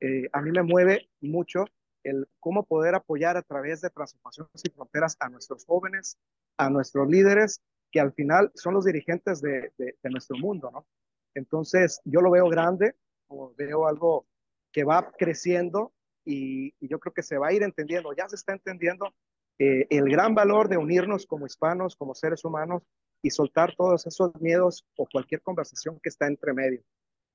eh, 0.00 0.28
a 0.32 0.40
mí 0.40 0.50
me 0.50 0.62
mueve 0.62 1.08
mucho 1.20 1.64
el 2.04 2.26
cómo 2.40 2.64
poder 2.64 2.94
apoyar 2.94 3.36
a 3.36 3.42
través 3.42 3.80
de 3.80 3.90
Transformaciones 3.90 4.50
sin 4.54 4.72
Fronteras 4.72 5.16
a 5.20 5.28
nuestros 5.28 5.64
jóvenes, 5.64 6.18
a 6.56 6.70
nuestros 6.70 7.08
líderes, 7.08 7.60
que 7.90 8.00
al 8.00 8.12
final 8.12 8.50
son 8.54 8.74
los 8.74 8.84
dirigentes 8.84 9.40
de, 9.40 9.72
de, 9.76 10.10
nuestro 10.10 10.38
mundo, 10.38 10.70
¿no? 10.72 10.86
Entonces 11.34 12.00
yo 12.04 12.20
lo 12.20 12.30
veo 12.30 12.48
grande, 12.48 12.94
o 13.28 13.54
veo 13.56 13.86
algo 13.86 14.26
que 14.72 14.84
va 14.84 15.12
creciendo 15.18 15.92
y, 16.24 16.74
y, 16.80 16.88
yo 16.88 16.98
creo 16.98 17.12
que 17.12 17.22
se 17.22 17.38
va 17.38 17.48
a 17.48 17.52
ir 17.52 17.62
entendiendo, 17.62 18.12
ya 18.12 18.28
se 18.28 18.36
está 18.36 18.52
entendiendo 18.52 19.12
eh, 19.58 19.86
el 19.90 20.08
gran 20.08 20.34
valor 20.34 20.68
de 20.68 20.76
unirnos 20.76 21.26
como 21.26 21.46
hispanos, 21.46 21.96
como 21.96 22.14
seres 22.14 22.44
humanos 22.44 22.82
y 23.22 23.30
soltar 23.30 23.74
todos 23.76 24.06
esos 24.06 24.32
miedos 24.40 24.84
o 24.96 25.06
cualquier 25.06 25.40
conversación 25.42 26.00
que 26.02 26.08
está 26.08 26.26
entre 26.26 26.52
medio. 26.52 26.82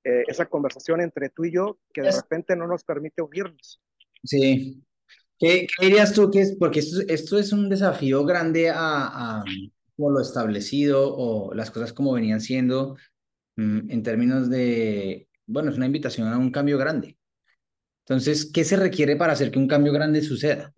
Eh, 0.03 0.23
esa 0.27 0.45
conversación 0.45 1.01
entre 1.01 1.29
tú 1.29 1.45
y 1.45 1.51
yo 1.51 1.79
que 1.93 2.01
de 2.01 2.11
repente 2.11 2.55
no 2.55 2.67
nos 2.67 2.83
permite 2.83 3.21
unirnos. 3.21 3.81
Sí. 4.23 4.83
¿Qué, 5.39 5.67
dirías 5.79 6.13
tú 6.13 6.31
que 6.31 6.41
es? 6.41 6.55
Porque 6.57 6.79
esto, 6.79 7.01
esto 7.07 7.37
es 7.37 7.53
un 7.53 7.69
desafío 7.69 8.25
grande 8.25 8.69
a, 8.69 9.39
a 9.39 9.43
lo 9.97 10.21
establecido 10.21 11.15
o 11.15 11.53
las 11.53 11.71
cosas 11.71 11.93
como 11.93 12.13
venían 12.13 12.41
siendo 12.41 12.97
mm, 13.55 13.91
en 13.91 14.03
términos 14.03 14.49
de, 14.49 15.27
bueno, 15.45 15.71
es 15.71 15.77
una 15.77 15.85
invitación 15.87 16.27
a 16.27 16.37
un 16.37 16.51
cambio 16.51 16.77
grande. 16.77 17.17
Entonces, 18.05 18.51
¿qué 18.53 18.63
se 18.63 18.77
requiere 18.77 19.15
para 19.17 19.33
hacer 19.33 19.51
que 19.51 19.59
un 19.59 19.67
cambio 19.67 19.93
grande 19.93 20.21
suceda? 20.21 20.73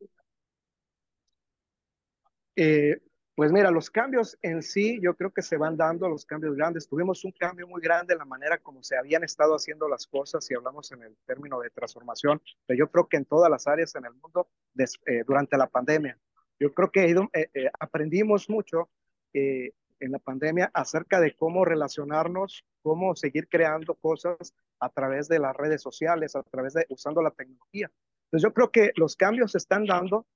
Eh, 2.56 2.98
pues 3.40 3.54
mira, 3.54 3.72
los 3.72 3.90
cambios 3.90 4.38
en 4.42 4.62
sí, 4.62 5.00
yo 5.02 5.16
creo 5.16 5.32
que 5.32 5.42
se 5.42 5.56
van 5.56 5.78
dando 5.78 6.10
los 6.10 6.26
cambios 6.26 6.58
grandes. 6.58 6.90
Tuvimos 6.90 7.24
un 7.24 7.32
cambio 7.32 7.70
muy 7.70 7.82
grande 7.82 8.12
en 8.12 8.20
la 8.20 8.26
manera 8.26 8.58
como 8.58 8.84
se 8.84 8.98
habían 8.98 9.24
estado 9.24 9.56
haciendo 9.56 9.88
las 9.88 10.08
cosas, 10.08 10.44
si 10.44 10.56
hablamos 10.56 10.92
en 10.92 11.04
el 11.04 11.16
término 11.26 11.58
de 11.62 11.70
transformación, 11.70 12.42
pero 12.66 12.78
yo 12.78 12.92
creo 12.92 13.08
que 13.08 13.16
en 13.16 13.24
todas 13.24 13.50
las 13.50 13.66
áreas 13.66 13.96
en 13.96 14.04
el 14.04 14.12
mundo 14.12 14.50
eh, 15.06 15.24
durante 15.26 15.56
la 15.56 15.68
pandemia. 15.68 16.18
Yo 16.60 16.74
creo 16.74 16.92
que 16.92 17.10
eh, 17.10 17.72
aprendimos 17.80 18.50
mucho 18.50 18.90
en 19.32 19.72
la 20.12 20.20
pandemia 20.20 20.70
acerca 20.74 21.22
de 21.22 21.34
cómo 21.34 21.64
relacionarnos, 21.64 22.66
cómo 22.82 23.16
seguir 23.16 23.48
creando 23.48 23.96
cosas 23.96 24.54
a 24.82 24.90
través 24.90 25.30
de 25.30 25.40
las 25.40 25.56
redes 25.56 25.82
sociales, 25.82 26.36
a 26.36 26.44
través 26.44 26.74
de 26.74 26.86
usando 26.90 27.22
la 27.22 27.32
tecnología. 27.32 27.90
Entonces 28.26 28.50
yo 28.50 28.54
creo 28.54 28.70
que 28.70 28.92
los 28.98 29.16
cambios 29.16 29.54
se 29.54 29.60
están 29.60 29.86
dando, 29.86 30.28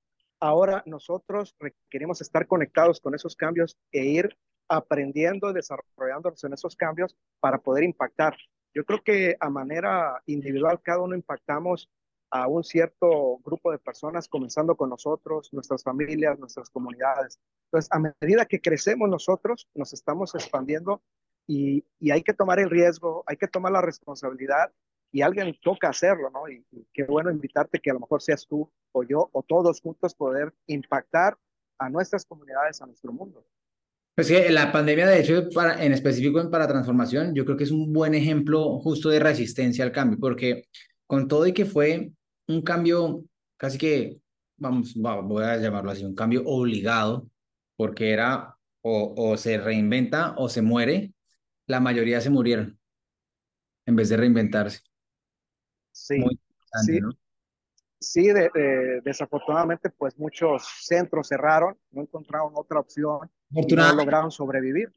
Ahora 0.43 0.83
nosotros 0.85 1.55
requerimos 1.57 2.19
estar 2.19 2.47
conectados 2.47 2.99
con 2.99 3.15
esos 3.15 3.33
cambios 3.33 3.77
e 3.93 4.03
ir 4.03 4.37
aprendiendo, 4.67 5.53
desarrollándonos 5.53 6.43
en 6.43 6.51
esos 6.51 6.75
cambios 6.75 7.15
para 7.39 7.59
poder 7.59 7.85
impactar. 7.85 8.35
Yo 8.73 8.83
creo 8.83 9.01
que 9.01 9.37
a 9.39 9.49
manera 9.49 10.21
individual 10.25 10.81
cada 10.81 10.99
uno 10.99 11.15
impactamos 11.15 11.89
a 12.29 12.49
un 12.49 12.61
cierto 12.65 13.37
grupo 13.37 13.71
de 13.71 13.77
personas, 13.77 14.27
comenzando 14.27 14.75
con 14.75 14.89
nosotros, 14.89 15.47
nuestras 15.53 15.81
familias, 15.81 16.37
nuestras 16.37 16.69
comunidades. 16.69 17.39
Entonces, 17.67 17.89
a 17.93 18.13
medida 18.19 18.45
que 18.45 18.59
crecemos 18.59 19.07
nosotros, 19.07 19.69
nos 19.73 19.93
estamos 19.93 20.35
expandiendo 20.35 21.01
y, 21.47 21.85
y 21.99 22.11
hay 22.11 22.21
que 22.21 22.33
tomar 22.33 22.59
el 22.59 22.69
riesgo, 22.69 23.23
hay 23.27 23.37
que 23.37 23.47
tomar 23.47 23.71
la 23.71 23.81
responsabilidad 23.81 24.73
y 25.13 25.21
alguien 25.21 25.55
toca 25.61 25.89
hacerlo, 25.89 26.31
¿no? 26.31 26.49
Y, 26.49 26.65
qué 26.91 27.03
bueno 27.03 27.31
invitarte 27.31 27.79
que 27.79 27.91
a 27.91 27.93
lo 27.93 27.99
mejor 27.99 28.21
seas 28.21 28.45
tú 28.47 28.69
o 28.91 29.03
yo 29.03 29.29
o 29.31 29.43
todos 29.43 29.79
juntos 29.79 30.15
poder 30.15 30.51
impactar 30.67 31.37
a 31.77 31.87
nuestras 31.89 32.25
comunidades, 32.25 32.81
a 32.81 32.87
nuestro 32.87 33.13
mundo. 33.13 33.45
Pues 34.15 34.27
sí, 34.27 34.35
la 34.49 34.71
pandemia, 34.71 35.07
de 35.07 35.19
hecho, 35.19 35.49
para, 35.53 35.83
en 35.83 35.93
específico 35.93 36.49
para 36.49 36.67
transformación, 36.67 37.33
yo 37.35 37.45
creo 37.45 37.55
que 37.55 37.63
es 37.63 37.71
un 37.71 37.93
buen 37.93 38.15
ejemplo 38.15 38.79
justo 38.79 39.09
de 39.09 39.19
resistencia 39.19 39.85
al 39.85 39.91
cambio, 39.91 40.17
porque 40.19 40.63
con 41.05 41.27
todo 41.27 41.45
y 41.45 41.53
que 41.53 41.65
fue 41.65 42.11
un 42.47 42.61
cambio 42.63 43.23
casi 43.57 43.77
que, 43.77 44.17
vamos, 44.57 44.95
voy 44.95 45.43
a 45.43 45.57
llamarlo 45.57 45.91
así, 45.91 46.03
un 46.03 46.15
cambio 46.15 46.41
obligado, 46.45 47.27
porque 47.75 48.11
era 48.11 48.55
o, 48.81 49.13
o 49.15 49.37
se 49.37 49.59
reinventa 49.59 50.33
o 50.37 50.49
se 50.49 50.63
muere, 50.63 51.13
la 51.67 51.79
mayoría 51.79 52.19
se 52.19 52.31
murieron 52.31 52.79
en 53.85 53.95
vez 53.95 54.09
de 54.09 54.17
reinventarse. 54.17 54.79
Sí, 55.93 56.19
Muy 56.19 56.37
sí, 56.83 56.99
¿no? 56.99 57.11
sí 58.03 58.27
de, 58.27 59.01
desafortunadamente, 59.03 59.89
pues 59.89 60.17
muchos 60.19 60.63
centros 60.81 61.27
cerraron, 61.27 61.77
no 61.91 62.01
encontraron 62.01 62.51
otra 62.55 62.79
opción 62.79 63.31
y 63.51 63.73
no 63.73 63.95
lograron 63.95 64.31
sobrevivir. 64.31 64.91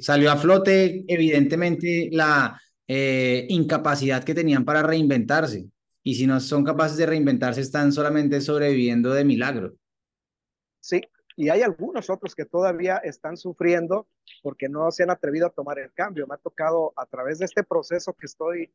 Salió 0.00 0.30
a 0.32 0.36
flote, 0.36 1.04
evidentemente, 1.06 2.08
la 2.10 2.60
eh, 2.88 3.46
incapacidad 3.48 4.24
que 4.24 4.34
tenían 4.34 4.64
para 4.64 4.82
reinventarse. 4.82 5.68
Y 6.02 6.14
si 6.14 6.26
no 6.26 6.38
son 6.40 6.64
capaces 6.64 6.96
de 6.96 7.06
reinventarse, 7.06 7.60
están 7.60 7.92
solamente 7.92 8.40
sobreviviendo 8.40 9.12
de 9.12 9.24
milagro. 9.24 9.74
Sí, 10.80 11.02
y 11.36 11.48
hay 11.48 11.62
algunos 11.62 12.10
otros 12.10 12.34
que 12.34 12.44
todavía 12.44 12.98
están 12.98 13.36
sufriendo 13.36 14.06
porque 14.42 14.68
no 14.68 14.90
se 14.90 15.02
han 15.02 15.10
atrevido 15.10 15.46
a 15.46 15.50
tomar 15.50 15.78
el 15.78 15.92
cambio. 15.92 16.26
Me 16.26 16.34
ha 16.34 16.38
tocado 16.38 16.92
a 16.96 17.06
través 17.06 17.38
de 17.38 17.46
este 17.46 17.64
proceso 17.64 18.12
que 18.12 18.26
estoy 18.26 18.70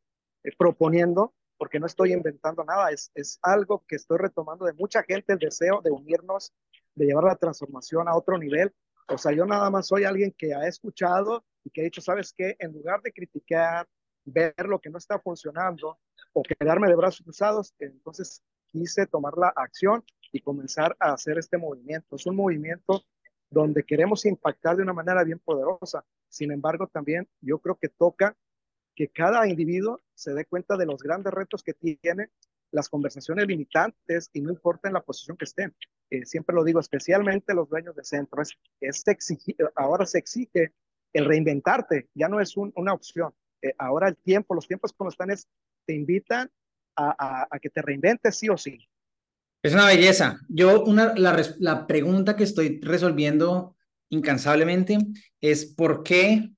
proponiendo, 0.58 1.34
porque 1.58 1.80
no 1.80 1.86
estoy 1.86 2.14
inventando 2.14 2.64
nada, 2.64 2.92
es, 2.92 3.12
es 3.16 3.40
algo 3.42 3.84
que 3.88 3.96
estoy 3.96 4.18
retomando 4.18 4.66
de 4.66 4.74
mucha 4.74 5.04
gente, 5.04 5.34
el 5.34 5.40
deseo 5.40 5.82
de 5.82 5.92
unirnos, 5.92 6.54
de 6.96 7.06
llevar 7.06 7.26
la 7.26 7.36
transformación 7.36 8.08
a 8.08 8.16
otro 8.16 8.38
nivel. 8.38 8.74
O 9.08 9.18
sea, 9.18 9.32
yo 9.32 9.46
nada 9.46 9.70
más 9.70 9.88
soy 9.88 10.04
alguien 10.04 10.34
que 10.38 10.54
ha 10.54 10.68
escuchado 10.68 11.44
y 11.64 11.70
que 11.70 11.82
ha 11.82 11.84
dicho, 11.84 12.02
¿sabes 12.02 12.34
qué? 12.36 12.56
En 12.60 12.74
lugar 12.74 13.02
de 13.02 13.12
criticar, 13.12 13.88
ver 14.26 14.54
lo 14.66 14.80
que 14.80 14.90
no 14.90 14.98
está 14.98 15.20
funcionando 15.20 16.00
o 16.34 16.44
quedarme 16.44 16.88
de 16.88 16.96
brazos 16.96 17.22
cruzados, 17.24 17.74
entonces 17.80 18.44
quise 18.72 19.08
tomar 19.08 19.34
la 19.38 19.52
acción 19.56 20.04
y 20.32 20.42
comenzar 20.42 20.96
a 21.00 21.14
hacer 21.14 21.38
este 21.38 21.58
movimiento. 21.58 22.16
Es 22.16 22.26
un 22.26 22.36
movimiento 22.36 23.04
donde 23.50 23.84
queremos 23.84 24.26
impactar 24.26 24.78
de 24.78 24.84
una 24.84 24.94
manera 24.94 25.24
bien 25.24 25.40
poderosa. 25.40 26.06
Sin 26.28 26.52
embargo, 26.52 26.88
también 26.88 27.28
yo 27.42 27.60
creo 27.60 27.76
que 27.76 27.90
toca 27.90 28.36
que 29.00 29.08
cada 29.08 29.48
individuo 29.48 30.02
se 30.14 30.34
dé 30.34 30.44
cuenta 30.44 30.76
de 30.76 30.86
los 30.86 31.02
grandes 31.02 31.32
retos 31.32 31.64
que 31.64 31.74
tiene, 31.74 32.32
las 32.70 32.90
conversaciones 32.90 33.48
limitantes 33.48 34.30
y 34.34 34.42
no 34.42 34.50
importa 34.50 34.90
en 34.90 34.96
la 34.96 35.02
posición 35.02 35.38
que 35.38 35.46
estén. 35.46 35.74
Eh, 36.10 36.26
siempre 36.26 36.54
lo 36.54 36.66
digo, 36.66 36.82
especialmente 36.82 37.54
los 37.54 37.70
dueños 37.70 37.96
de 37.96 38.04
centro, 38.04 38.42
es, 38.42 38.58
es 38.82 39.06
ahora 39.78 40.06
se 40.06 40.18
exige 40.18 40.74
el 41.14 41.24
reinventarte, 41.24 42.10
ya 42.14 42.28
no 42.28 42.42
es 42.42 42.58
una 42.58 42.92
opción. 42.92 43.34
Eh, 43.62 43.74
ahora 43.78 44.10
el 44.10 44.18
tiempo, 44.18 44.54
los 44.54 44.68
tiempos 44.68 44.92
como 44.92 45.10
están 45.10 45.32
es, 45.32 45.48
te 45.86 45.94
invitan 45.94 46.52
a, 46.98 47.48
que 47.62 47.70
te 47.70 47.82
reinventes 47.82 48.36
sí 48.36 48.50
o 48.50 48.58
sí. 48.58 48.86
Es 49.64 49.74
una 49.74 49.86
belleza. 49.86 50.42
Yo, 50.50 50.84
una, 50.84 51.14
la 51.16 51.88
pregunta 51.88 52.36
que 52.36 52.44
estoy 52.44 52.82
resolviendo 52.82 53.78
incansablemente 54.10 54.98
es 55.40 55.68
por 55.68 56.04
qué 56.04 56.52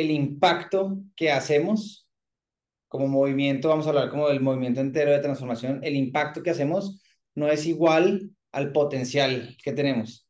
el 0.00 0.10
impacto 0.12 0.98
que 1.16 1.32
hacemos 1.32 2.08
como 2.86 3.08
movimiento, 3.08 3.68
vamos 3.68 3.86
a 3.86 3.90
hablar 3.90 4.10
como 4.10 4.28
del 4.28 4.40
movimiento 4.40 4.80
entero 4.80 5.10
de 5.10 5.18
transformación, 5.18 5.80
el 5.82 5.96
impacto 5.96 6.42
que 6.42 6.50
hacemos 6.50 7.02
no 7.34 7.48
es 7.48 7.66
igual 7.66 8.30
al 8.52 8.72
potencial 8.72 9.56
que 9.62 9.72
tenemos. 9.72 10.26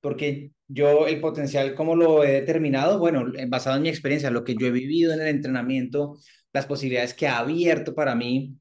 Porque 0.00 0.52
yo 0.68 1.06
el 1.06 1.20
potencial, 1.20 1.74
como 1.74 1.96
lo 1.96 2.22
he 2.22 2.30
determinado? 2.32 2.98
Bueno, 3.00 3.26
basado 3.48 3.76
en 3.76 3.82
mi 3.82 3.88
experiencia, 3.88 4.30
lo 4.30 4.44
que 4.44 4.54
yo 4.54 4.68
he 4.68 4.70
vivido 4.70 5.12
en 5.12 5.20
el 5.20 5.28
entrenamiento, 5.28 6.18
las 6.52 6.66
posibilidades 6.66 7.12
que 7.12 7.26
ha 7.26 7.38
abierto 7.38 7.94
para 7.94 8.14
mí 8.14 8.56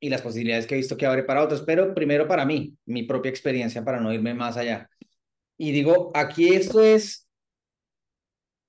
y 0.00 0.08
las 0.08 0.22
posibilidades 0.22 0.66
que 0.66 0.74
he 0.74 0.78
visto 0.78 0.96
que 0.96 1.06
abre 1.06 1.24
para 1.24 1.42
otros, 1.44 1.62
pero 1.66 1.94
primero 1.94 2.26
para 2.26 2.46
mí, 2.46 2.74
mi 2.86 3.02
propia 3.02 3.30
experiencia 3.30 3.84
para 3.84 4.00
no 4.00 4.12
irme 4.12 4.32
más 4.32 4.56
allá. 4.56 4.88
Y 5.58 5.72
digo, 5.72 6.10
aquí 6.14 6.54
esto 6.54 6.82
es 6.82 7.27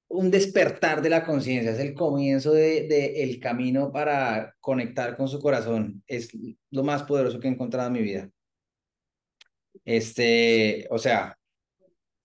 un 0.10 0.32
despertar 0.32 1.02
de 1.02 1.10
la 1.10 1.24
conciencia, 1.24 1.72
es 1.72 1.80
el 1.80 1.94
comienzo 1.94 2.52
de, 2.52 2.88
de, 2.88 3.24
el 3.24 3.40
camino 3.40 3.92
para 3.92 4.56
conectar 4.60 5.16
con 5.16 5.28
su 5.28 5.40
corazón, 5.40 6.04
es 6.08 6.30
lo 6.72 6.84
más 6.84 7.04
poderoso 7.04 7.40
que 7.40 7.48
he 7.48 7.52
encontrado 7.52 7.88
en 7.88 7.94
mi 7.94 8.02
vida. 8.02 8.30
Este, 9.86 10.88
o 10.90 10.98
sea, 10.98 11.38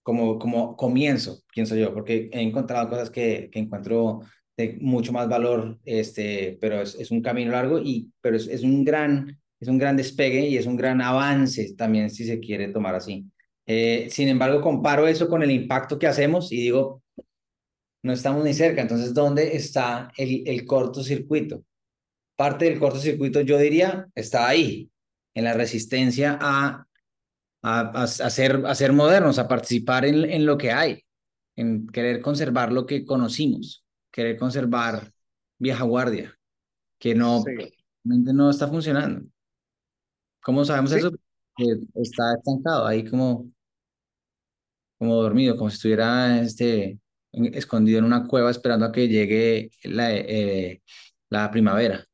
como, 0.02 0.38
como 0.38 0.76
comienzo, 0.76 1.40
pienso 1.52 1.76
yo, 1.76 1.92
porque 1.94 2.30
he 2.32 2.40
encontrado 2.40 2.88
cosas 2.88 3.10
que, 3.10 3.48
que 3.52 3.58
encuentro 3.58 4.20
de 4.56 4.78
mucho 4.80 5.12
más 5.12 5.28
valor, 5.28 5.78
este, 5.84 6.58
pero 6.60 6.82
es, 6.82 6.94
es 6.94 7.10
un 7.10 7.22
camino 7.22 7.52
largo, 7.52 7.78
y, 7.78 8.10
pero 8.20 8.36
es, 8.36 8.46
es, 8.46 8.62
un 8.62 8.84
gran, 8.84 9.40
es 9.60 9.68
un 9.68 9.78
gran 9.78 9.96
despegue 9.96 10.48
y 10.48 10.56
es 10.56 10.66
un 10.66 10.76
gran 10.76 11.00
avance 11.00 11.74
también, 11.74 12.10
si 12.10 12.24
se 12.24 12.40
quiere 12.40 12.68
tomar 12.68 12.94
así. 12.94 13.26
Eh, 13.66 14.08
sin 14.10 14.28
embargo, 14.28 14.60
comparo 14.60 15.06
eso 15.06 15.28
con 15.28 15.42
el 15.42 15.50
impacto 15.50 15.98
que 15.98 16.06
hacemos 16.06 16.52
y 16.52 16.56
digo, 16.56 17.02
no 18.04 18.12
estamos 18.12 18.44
ni 18.44 18.54
cerca, 18.54 18.82
entonces, 18.82 19.12
¿dónde 19.12 19.56
está 19.56 20.12
el, 20.16 20.44
el 20.46 20.64
cortocircuito? 20.64 21.64
Parte 22.36 22.66
del 22.66 22.78
cortocircuito, 22.78 23.40
yo 23.40 23.58
diría, 23.58 24.06
está 24.14 24.48
ahí, 24.48 24.90
en 25.34 25.44
la 25.44 25.54
resistencia 25.54 26.38
a, 26.40 26.86
a, 27.62 27.80
a, 27.80 28.02
a 28.02 28.06
ser, 28.06 28.62
a 28.64 28.74
ser 28.76 28.92
modernos, 28.92 29.40
a 29.40 29.48
participar 29.48 30.04
en, 30.04 30.24
en 30.30 30.46
lo 30.46 30.56
que 30.56 30.70
hay, 30.70 31.04
en 31.56 31.88
querer 31.88 32.20
conservar 32.20 32.72
lo 32.72 32.86
que 32.86 33.04
conocimos 33.04 33.84
querer 34.14 34.38
conservar 34.38 35.12
vieja 35.58 35.82
guardia, 35.82 36.38
que 37.00 37.16
no, 37.16 37.42
no 38.04 38.48
está 38.50 38.68
funcionando. 38.68 39.26
¿Cómo 40.40 40.64
sabemos 40.64 40.92
eso? 40.92 41.10
Que 41.56 41.64
está 41.94 42.34
estancado 42.36 42.86
ahí 42.86 43.04
como, 43.04 43.50
como 44.98 45.16
dormido, 45.16 45.56
como 45.56 45.68
si 45.68 45.74
estuviera 45.74 46.40
este, 46.40 47.00
escondido 47.52 47.98
en 47.98 48.04
una 48.04 48.26
cueva 48.26 48.50
esperando 48.50 48.86
a 48.86 48.92
que 48.92 49.08
llegue 49.08 49.70
la, 49.84 50.12
eh, 50.12 50.82
la 51.30 51.50
primavera. 51.50 52.04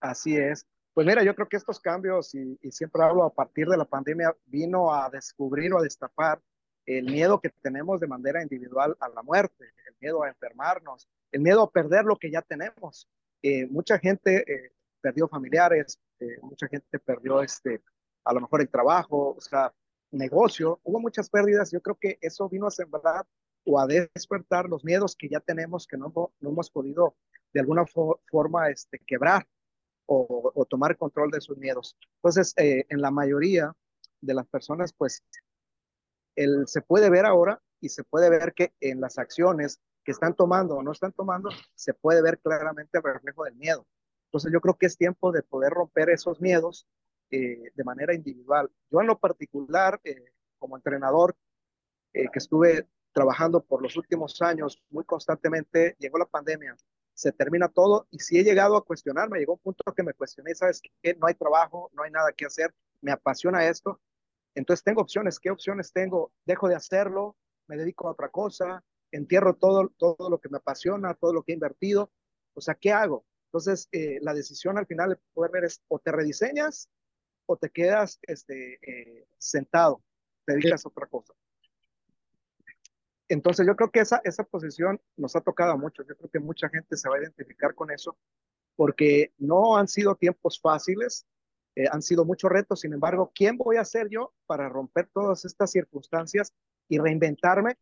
Así 0.00 0.36
es. 0.36 0.66
Pues 0.92 1.06
mira, 1.06 1.24
yo 1.24 1.34
creo 1.34 1.48
que 1.48 1.56
estos 1.56 1.80
cambios, 1.80 2.34
y, 2.34 2.58
y, 2.62 2.70
siempre 2.70 3.02
hablo 3.02 3.24
a 3.24 3.34
partir 3.34 3.66
de 3.66 3.76
la 3.76 3.84
pandemia, 3.84 4.34
vino 4.46 4.94
a 4.94 5.10
descubrir 5.10 5.72
o 5.72 5.78
a 5.78 5.82
destapar 5.82 6.40
el 6.86 7.06
miedo 7.06 7.40
que 7.40 7.50
tenemos 7.62 8.00
de 8.00 8.06
manera 8.06 8.42
individual 8.42 8.96
a 9.00 9.08
la 9.08 9.22
muerte, 9.22 9.72
el 9.88 9.94
miedo 10.00 10.22
a 10.22 10.28
enfermarnos, 10.28 11.08
el 11.32 11.40
miedo 11.40 11.62
a 11.62 11.70
perder 11.70 12.04
lo 12.04 12.16
que 12.16 12.30
ya 12.30 12.42
tenemos. 12.42 13.08
Eh, 13.42 13.66
mucha 13.66 13.98
gente 13.98 14.44
eh, 14.46 14.72
perdió 15.00 15.28
familiares, 15.28 15.98
eh, 16.20 16.38
mucha 16.42 16.68
gente 16.68 16.98
perdió 16.98 17.42
este, 17.42 17.82
a 18.24 18.32
lo 18.32 18.40
mejor 18.40 18.60
el 18.60 18.68
trabajo, 18.68 19.34
o 19.36 19.40
sea, 19.40 19.72
negocio, 20.10 20.80
hubo 20.84 21.00
muchas 21.00 21.28
pérdidas. 21.28 21.70
Yo 21.72 21.80
creo 21.80 21.96
que 21.96 22.18
eso 22.20 22.48
vino 22.48 22.66
a 22.66 22.70
sembrar 22.70 23.26
o 23.64 23.80
a 23.80 23.86
despertar 23.86 24.68
los 24.68 24.84
miedos 24.84 25.16
que 25.16 25.28
ya 25.28 25.40
tenemos, 25.40 25.86
que 25.86 25.96
no, 25.96 26.12
no 26.14 26.50
hemos 26.50 26.70
podido 26.70 27.16
de 27.52 27.60
alguna 27.60 27.86
fo 27.86 28.20
forma 28.30 28.68
este, 28.70 28.98
quebrar 29.06 29.46
o, 30.06 30.66
tomar 30.68 30.96
control 30.98 31.30
de 31.30 31.40
sus 31.40 31.56
miedos. 31.56 31.96
Entonces, 32.16 32.52
en 32.56 33.00
la 33.00 33.10
mayoría 33.10 33.72
de 34.20 34.34
las 34.34 34.46
personas, 34.46 34.92
pues 34.92 35.22
el, 36.36 36.66
se 36.66 36.82
puede 36.82 37.08
ver 37.10 37.24
ahora 37.24 37.62
y 37.80 37.88
se 37.88 38.04
puede 38.04 38.28
ver 38.28 38.52
que 38.54 38.74
en 38.80 39.00
las 39.00 39.18
acciones 39.18 39.80
que 40.04 40.12
están 40.12 40.34
tomando 40.34 40.76
o 40.76 40.82
no 40.82 40.92
están 40.92 41.12
tomando, 41.12 41.50
se 41.74 41.94
puede 41.94 42.22
ver 42.22 42.38
claramente 42.38 42.98
el 42.98 43.04
reflejo 43.04 43.44
del 43.44 43.56
miedo. 43.56 43.86
Entonces 44.28 44.52
yo 44.52 44.60
creo 44.60 44.76
que 44.76 44.86
es 44.86 44.96
tiempo 44.96 45.32
de 45.32 45.42
poder 45.42 45.72
romper 45.72 46.10
esos 46.10 46.40
miedos 46.40 46.86
eh, 47.30 47.70
de 47.74 47.84
manera 47.84 48.14
individual. 48.14 48.70
Yo 48.90 49.00
en 49.00 49.06
lo 49.06 49.18
particular, 49.18 50.00
eh, 50.04 50.32
como 50.58 50.76
entrenador, 50.76 51.36
eh, 52.12 52.28
que 52.32 52.38
estuve 52.38 52.88
trabajando 53.14 53.62
por 53.62 53.82
los 53.82 53.96
últimos 53.96 54.42
años 54.42 54.82
muy 54.90 55.04
constantemente, 55.04 55.96
llegó 55.98 56.18
la 56.18 56.26
pandemia, 56.26 56.76
se 57.14 57.32
termina 57.32 57.68
todo 57.68 58.06
y 58.10 58.18
si 58.18 58.38
he 58.38 58.44
llegado 58.44 58.76
a 58.76 58.84
cuestionarme, 58.84 59.38
llegó 59.38 59.54
un 59.54 59.60
punto 59.60 59.84
que 59.94 60.02
me 60.02 60.12
cuestioné, 60.12 60.54
¿sabes 60.54 60.82
qué? 60.82 61.14
No 61.14 61.26
hay 61.26 61.34
trabajo, 61.34 61.90
no 61.94 62.02
hay 62.02 62.10
nada 62.10 62.32
que 62.32 62.44
hacer, 62.44 62.74
me 63.00 63.12
apasiona 63.12 63.66
esto, 63.66 64.00
entonces 64.54 64.84
tengo 64.84 65.02
opciones. 65.02 65.40
¿Qué 65.40 65.50
opciones 65.50 65.92
tengo? 65.92 66.32
Dejo 66.44 66.68
de 66.68 66.76
hacerlo, 66.76 67.36
me 67.66 67.76
dedico 67.76 68.08
a 68.08 68.12
otra 68.12 68.28
cosa, 68.28 68.84
entierro 69.10 69.54
todo, 69.56 69.88
todo 69.96 70.30
lo 70.30 70.40
que 70.40 70.48
me 70.48 70.58
apasiona, 70.58 71.14
todo 71.14 71.32
lo 71.32 71.42
que 71.42 71.52
he 71.52 71.54
invertido. 71.54 72.12
O 72.54 72.60
sea, 72.60 72.74
¿qué 72.74 72.92
hago? 72.92 73.24
Entonces, 73.46 73.88
eh, 73.92 74.18
la 74.22 74.34
decisión 74.34 74.78
al 74.78 74.86
final 74.86 75.10
de 75.10 75.16
poder 75.32 75.50
ver 75.50 75.64
es 75.64 75.82
o 75.88 75.98
te 75.98 76.12
rediseñas 76.12 76.88
o 77.46 77.56
te 77.56 77.70
quedas 77.70 78.18
este, 78.22 78.78
eh, 78.82 79.26
sentado, 79.38 80.02
te 80.44 80.54
dedicas 80.54 80.84
a 80.84 80.88
otra 80.88 81.06
cosa. 81.06 81.34
Entonces, 83.28 83.66
yo 83.66 83.74
creo 83.76 83.90
que 83.90 84.00
esa, 84.00 84.20
esa 84.24 84.44
posición 84.44 85.00
nos 85.16 85.34
ha 85.36 85.40
tocado 85.40 85.78
mucho. 85.78 86.02
Yo 86.02 86.16
creo 86.16 86.30
que 86.30 86.40
mucha 86.40 86.68
gente 86.68 86.96
se 86.96 87.08
va 87.08 87.16
a 87.16 87.20
identificar 87.20 87.74
con 87.74 87.90
eso 87.90 88.16
porque 88.76 89.32
no 89.38 89.76
han 89.76 89.88
sido 89.88 90.16
tiempos 90.16 90.60
fáciles, 90.60 91.26
eh, 91.76 91.86
han 91.90 92.02
sido 92.02 92.24
muchos 92.24 92.50
retos, 92.50 92.80
sin 92.80 92.92
embargo, 92.92 93.32
¿quién 93.34 93.56
voy 93.56 93.76
a 93.76 93.84
ser 93.84 94.08
yo 94.08 94.32
para 94.46 94.68
romper 94.68 95.08
todas 95.12 95.44
estas 95.44 95.70
circunstancias 95.70 96.52
y 96.88 96.98
reinventarme 96.98 97.76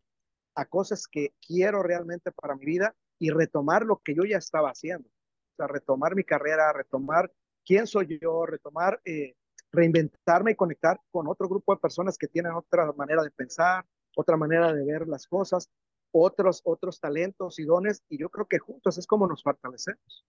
a 0.54 0.64
cosas 0.66 1.06
que 1.06 1.34
quiero 1.46 1.82
realmente 1.82 2.30
para 2.32 2.56
mi 2.56 2.64
vida 2.64 2.94
y 3.18 3.30
retomar 3.30 3.84
lo 3.84 3.98
que 3.98 4.14
yo 4.14 4.24
ya 4.24 4.38
estaba 4.38 4.70
haciendo? 4.70 5.08
O 5.08 5.56
sea, 5.56 5.66
retomar 5.66 6.14
mi 6.14 6.24
carrera, 6.24 6.72
retomar 6.72 7.30
quién 7.64 7.86
soy 7.86 8.18
yo, 8.20 8.46
retomar, 8.46 9.00
eh, 9.04 9.34
reinventarme 9.70 10.52
y 10.52 10.56
conectar 10.56 11.00
con 11.10 11.28
otro 11.28 11.48
grupo 11.48 11.74
de 11.74 11.80
personas 11.80 12.18
que 12.18 12.28
tienen 12.28 12.52
otra 12.52 12.92
manera 12.92 13.22
de 13.22 13.30
pensar, 13.30 13.84
otra 14.16 14.36
manera 14.36 14.72
de 14.72 14.84
ver 14.84 15.06
las 15.08 15.26
cosas, 15.26 15.70
otros, 16.12 16.60
otros 16.64 17.00
talentos 17.00 17.58
y 17.58 17.64
dones, 17.64 18.02
y 18.08 18.18
yo 18.18 18.28
creo 18.28 18.46
que 18.46 18.58
juntos 18.58 18.98
es 18.98 19.06
como 19.06 19.26
nos 19.26 19.42
fortalecemos. 19.42 20.26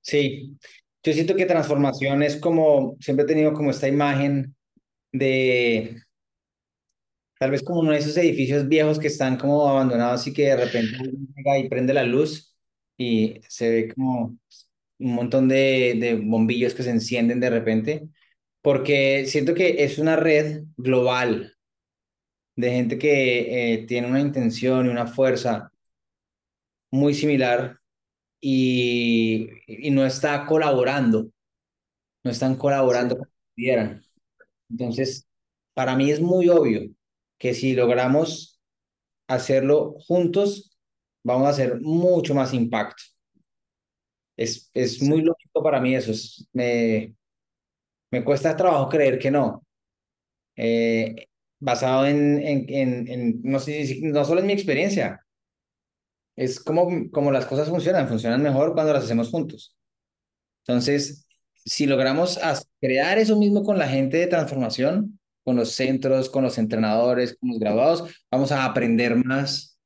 Sí, 0.00 0.58
yo 1.02 1.12
siento 1.12 1.36
que 1.36 1.46
transformación 1.46 2.22
es 2.22 2.36
como, 2.36 2.96
siempre 3.00 3.24
he 3.24 3.28
tenido 3.28 3.52
como 3.52 3.70
esta 3.70 3.88
imagen 3.88 4.54
de, 5.12 6.02
tal 7.38 7.50
vez 7.50 7.62
como 7.62 7.80
uno 7.80 7.92
de 7.92 7.98
esos 7.98 8.16
edificios 8.16 8.68
viejos 8.68 8.98
que 8.98 9.08
están 9.08 9.36
como 9.36 9.68
abandonados 9.68 10.26
y 10.26 10.32
que 10.32 10.46
de 10.46 10.56
repente 10.56 10.96
llega 11.36 11.58
y 11.58 11.68
prende 11.68 11.94
la 11.94 12.04
luz 12.04 12.56
y 12.96 13.40
se 13.48 13.70
ve 13.70 13.94
como 13.94 14.38
un 14.98 15.14
montón 15.14 15.48
de, 15.48 15.96
de 15.98 16.16
bombillos 16.16 16.74
que 16.74 16.82
se 16.82 16.90
encienden 16.90 17.40
de 17.40 17.50
repente, 17.50 18.08
porque 18.62 19.24
siento 19.26 19.54
que 19.54 19.84
es 19.84 19.98
una 19.98 20.16
red 20.16 20.64
global 20.76 21.56
de 22.56 22.70
gente 22.72 22.98
que 22.98 23.74
eh, 23.74 23.86
tiene 23.86 24.08
una 24.08 24.20
intención 24.20 24.86
y 24.86 24.88
una 24.90 25.06
fuerza 25.06 25.72
muy 26.90 27.14
similar 27.14 27.78
y, 28.40 29.48
y 29.66 29.90
no 29.90 30.06
está 30.06 30.46
colaborando, 30.46 31.30
no 32.24 32.30
están 32.30 32.56
colaborando 32.56 33.16
como 33.18 33.30
quieran. 33.56 34.02
Entonces, 34.70 35.26
para 35.74 35.96
mí 35.96 36.10
es 36.10 36.20
muy 36.20 36.48
obvio 36.50 36.90
que 37.38 37.54
si 37.54 37.74
logramos 37.74 38.60
hacerlo 39.28 39.96
juntos, 40.06 40.76
vamos 41.24 41.46
a 41.48 41.50
hacer 41.50 41.80
mucho 41.82 42.34
más 42.34 42.54
impacto. 42.54 43.02
Es, 44.36 44.70
es 44.74 45.02
muy 45.02 45.22
lógico 45.22 45.62
para 45.62 45.80
mí 45.80 45.94
eso. 45.94 46.12
Es, 46.12 46.48
me, 46.52 47.14
me 48.10 48.24
cuesta 48.24 48.56
trabajo 48.56 48.88
creer 48.88 49.18
que 49.18 49.30
no. 49.30 49.64
Eh, 50.56 51.28
basado 51.60 52.06
en, 52.06 52.38
en, 52.42 52.64
en, 52.68 53.08
en, 53.08 53.40
no 53.42 53.58
no 54.02 54.24
solo 54.24 54.40
en 54.40 54.46
mi 54.46 54.52
experiencia, 54.52 55.24
es 56.36 56.58
como, 56.58 57.10
como 57.10 57.30
las 57.30 57.46
cosas 57.46 57.68
funcionan, 57.68 58.08
funcionan 58.08 58.42
mejor 58.42 58.72
cuando 58.72 58.92
las 58.92 59.04
hacemos 59.04 59.28
juntos. 59.28 59.76
Entonces, 60.66 61.26
si 61.64 61.86
logramos 61.86 62.38
crear 62.80 63.18
eso 63.18 63.36
mismo 63.36 63.62
con 63.62 63.78
la 63.78 63.88
gente 63.88 64.16
de 64.16 64.26
transformación, 64.26 65.20
con 65.44 65.56
los 65.56 65.72
centros, 65.72 66.30
con 66.30 66.44
los 66.44 66.58
entrenadores, 66.58 67.36
con 67.38 67.50
los 67.50 67.58
graduados, 67.58 68.04
vamos 68.30 68.52
a 68.52 68.64
aprender 68.64 69.16
más, 69.16 69.78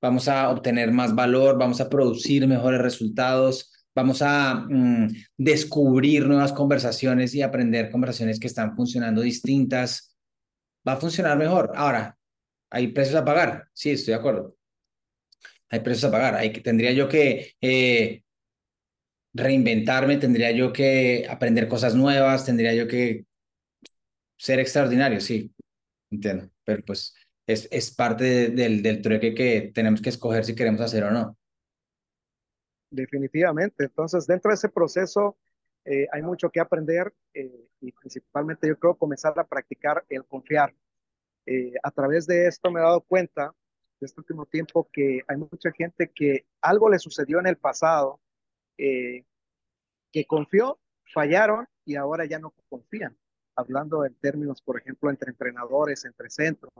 vamos 0.00 0.28
a 0.28 0.50
obtener 0.50 0.90
más 0.90 1.14
valor, 1.14 1.58
vamos 1.58 1.80
a 1.80 1.88
producir 1.88 2.46
mejores 2.46 2.80
resultados, 2.80 3.72
vamos 3.94 4.22
a 4.22 4.66
mm, 4.68 5.08
descubrir 5.36 6.26
nuevas 6.26 6.52
conversaciones 6.52 7.34
y 7.34 7.42
aprender 7.42 7.90
conversaciones 7.90 8.40
que 8.40 8.46
están 8.46 8.74
funcionando 8.74 9.20
distintas. 9.20 10.11
Va 10.86 10.92
a 10.94 10.96
funcionar 10.96 11.38
mejor. 11.38 11.72
Ahora, 11.74 12.16
hay 12.70 12.88
precios 12.88 13.16
a 13.16 13.24
pagar. 13.24 13.68
Sí, 13.72 13.90
estoy 13.90 14.12
de 14.14 14.20
acuerdo. 14.20 14.56
Hay 15.70 15.80
precios 15.80 16.04
a 16.04 16.12
pagar. 16.12 16.34
Hay 16.34 16.52
tendría 16.52 16.92
yo 16.92 17.08
que 17.08 17.54
eh, 17.60 18.22
reinventarme, 19.34 20.18
tendría 20.18 20.50
yo 20.50 20.72
que 20.72 21.26
aprender 21.28 21.68
cosas 21.68 21.94
nuevas, 21.94 22.44
tendría 22.44 22.74
yo 22.74 22.86
que 22.86 23.24
ser 24.36 24.60
extraordinario, 24.60 25.20
sí, 25.20 25.54
entiendo. 26.10 26.50
Pero 26.64 26.82
pues 26.84 27.14
es, 27.46 27.68
es 27.70 27.94
parte 27.94 28.50
del, 28.50 28.82
del 28.82 29.00
trueque 29.00 29.34
que 29.34 29.70
tenemos 29.74 30.02
que 30.02 30.10
escoger 30.10 30.44
si 30.44 30.54
queremos 30.54 30.80
hacer 30.80 31.04
o 31.04 31.10
no. 31.10 31.38
Definitivamente. 32.90 33.84
Entonces, 33.84 34.26
dentro 34.26 34.50
de 34.50 34.56
ese 34.56 34.68
proceso 34.68 35.38
eh, 35.84 36.06
hay 36.12 36.22
mucho 36.22 36.50
que 36.50 36.60
aprender 36.60 37.12
eh, 37.34 37.68
y 37.80 37.92
principalmente 37.92 38.68
yo 38.68 38.78
creo 38.78 38.94
comenzar 38.94 39.38
a 39.38 39.44
practicar 39.44 40.04
el 40.08 40.24
confiar. 40.24 40.74
Eh, 41.44 41.74
a 41.82 41.90
través 41.90 42.26
de 42.26 42.46
esto 42.46 42.70
me 42.70 42.80
he 42.80 42.84
dado 42.84 43.00
cuenta 43.00 43.52
de 44.00 44.06
este 44.06 44.20
último 44.20 44.46
tiempo 44.46 44.88
que 44.92 45.22
hay 45.26 45.36
mucha 45.36 45.72
gente 45.72 46.10
que 46.14 46.46
algo 46.60 46.88
le 46.88 46.98
sucedió 46.98 47.40
en 47.40 47.46
el 47.46 47.56
pasado, 47.56 48.20
que 48.76 50.26
confió, 50.26 50.80
fallaron 51.12 51.66
y 51.84 51.94
ahora 51.94 52.24
ya 52.24 52.38
no 52.38 52.52
confían. 52.68 53.16
Hablando 53.54 54.04
en 54.04 54.14
términos, 54.14 54.60
por 54.62 54.80
ejemplo, 54.80 55.10
entre 55.10 55.30
entrenadores, 55.30 56.04
entre 56.04 56.30
centros, 56.30 56.72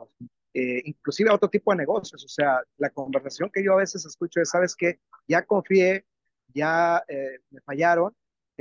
inclusive 0.53 1.31
otro 1.31 1.49
tipo 1.49 1.71
de 1.71 1.79
negocios. 1.79 2.25
O 2.25 2.29
sea, 2.29 2.61
la 2.77 2.91
conversación 2.91 3.51
que 3.51 3.63
yo 3.63 3.75
a 3.75 3.77
veces 3.77 4.05
escucho 4.05 4.41
es, 4.41 4.51
sabes 4.51 4.75
que 4.75 4.99
ya 5.29 5.45
confié, 5.45 6.07
ya 6.53 7.05
me 7.51 7.61
fallaron, 7.61 8.13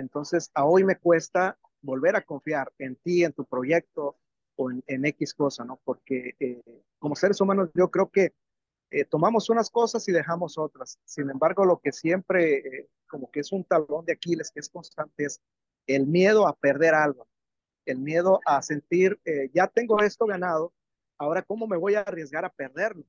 entonces 0.01 0.51
a 0.53 0.65
hoy 0.65 0.83
me 0.83 0.97
cuesta 0.97 1.57
volver 1.81 2.15
a 2.15 2.21
confiar 2.21 2.71
en 2.77 2.95
ti, 2.97 3.23
en 3.23 3.33
tu 3.33 3.45
proyecto 3.45 4.17
o 4.55 4.69
en, 4.69 5.05
X 5.05 5.33
cosa, 5.33 5.63
¿no? 5.63 5.79
Porque 5.83 6.35
eh, 6.39 6.61
como 6.99 7.15
seres 7.15 7.39
humanos 7.41 7.69
yo 7.73 7.89
creo 7.89 8.09
que 8.09 8.33
tomamos 9.09 9.49
unas 9.49 9.69
cosas 9.69 10.05
y 10.09 10.11
dejamos 10.11 10.57
otras. 10.57 10.99
Sin 11.05 11.29
embargo, 11.29 11.63
lo 11.63 11.79
que 11.79 11.93
siempre 11.93 12.89
como 13.07 13.31
que 13.31 13.39
es 13.39 13.53
un 13.53 13.63
talón 13.63 14.03
de 14.05 14.11
Aquiles 14.11 14.51
que 14.51 14.59
es 14.59 14.69
constante 14.69 15.23
es 15.23 15.39
el 15.87 16.05
miedo 16.07 16.45
a 16.45 16.53
perder 16.53 16.93
algo, 16.93 17.25
el 17.85 17.99
miedo 17.99 18.41
a 18.45 18.61
sentir, 18.61 19.17
ya 19.53 19.67
tengo 19.67 20.01
esto 20.01 20.25
ganado, 20.25 20.73
Ahora, 21.21 21.43
¿cómo 21.43 21.67
me 21.67 21.77
voy 21.77 21.93
a 21.93 21.99
arriesgar 21.99 22.45
a 22.45 22.49
perderlo? 22.51 23.05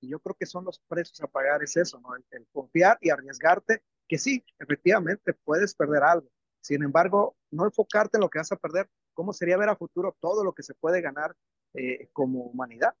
Y 0.00 0.10
yo 0.10 0.20
creo 0.20 0.36
que 0.36 0.46
son 0.46 0.64
los 0.64 0.78
precios 0.86 1.20
a 1.20 1.26
pagar, 1.26 1.64
es 1.64 1.76
eso, 1.76 1.98
¿no? 1.98 2.10
El, 2.14 2.46
confiar 2.52 2.96
y 3.00 3.10
arriesgarte, 3.10 3.82
que 4.06 4.18
sí, 4.18 4.44
efectivamente 4.60 5.34
puedes 5.34 5.74
perder 5.74 6.04
algo. 6.04 6.30
Sin 6.66 6.82
embargo, 6.82 7.36
no 7.52 7.64
enfocarte 7.64 8.16
en 8.16 8.22
lo 8.22 8.28
que 8.28 8.40
vas 8.40 8.50
a 8.50 8.56
perder, 8.56 8.88
¿cómo 9.14 9.32
sería 9.32 9.56
ver 9.56 9.68
a 9.68 9.76
futuro 9.76 10.16
todo 10.20 10.42
lo 10.42 10.52
que 10.52 10.64
se 10.64 10.74
puede 10.74 11.00
ganar 11.00 11.32
eh, 11.74 12.08
como 12.12 12.42
humanidad? 12.42 12.92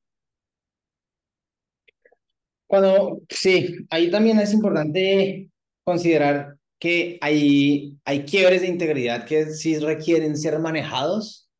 Cuando, 2.68 3.22
sí, 3.28 3.74
ahí 3.90 4.08
también 4.08 4.38
es 4.38 4.52
importante 4.52 5.50
considerar 5.82 6.56
que 6.78 7.18
hay, 7.20 7.98
hay 8.04 8.24
quiebres 8.24 8.60
de 8.60 8.68
integridad 8.68 9.26
que 9.26 9.46
sí 9.46 9.80
requieren 9.80 10.36
ser 10.36 10.60
manejados 10.60 11.50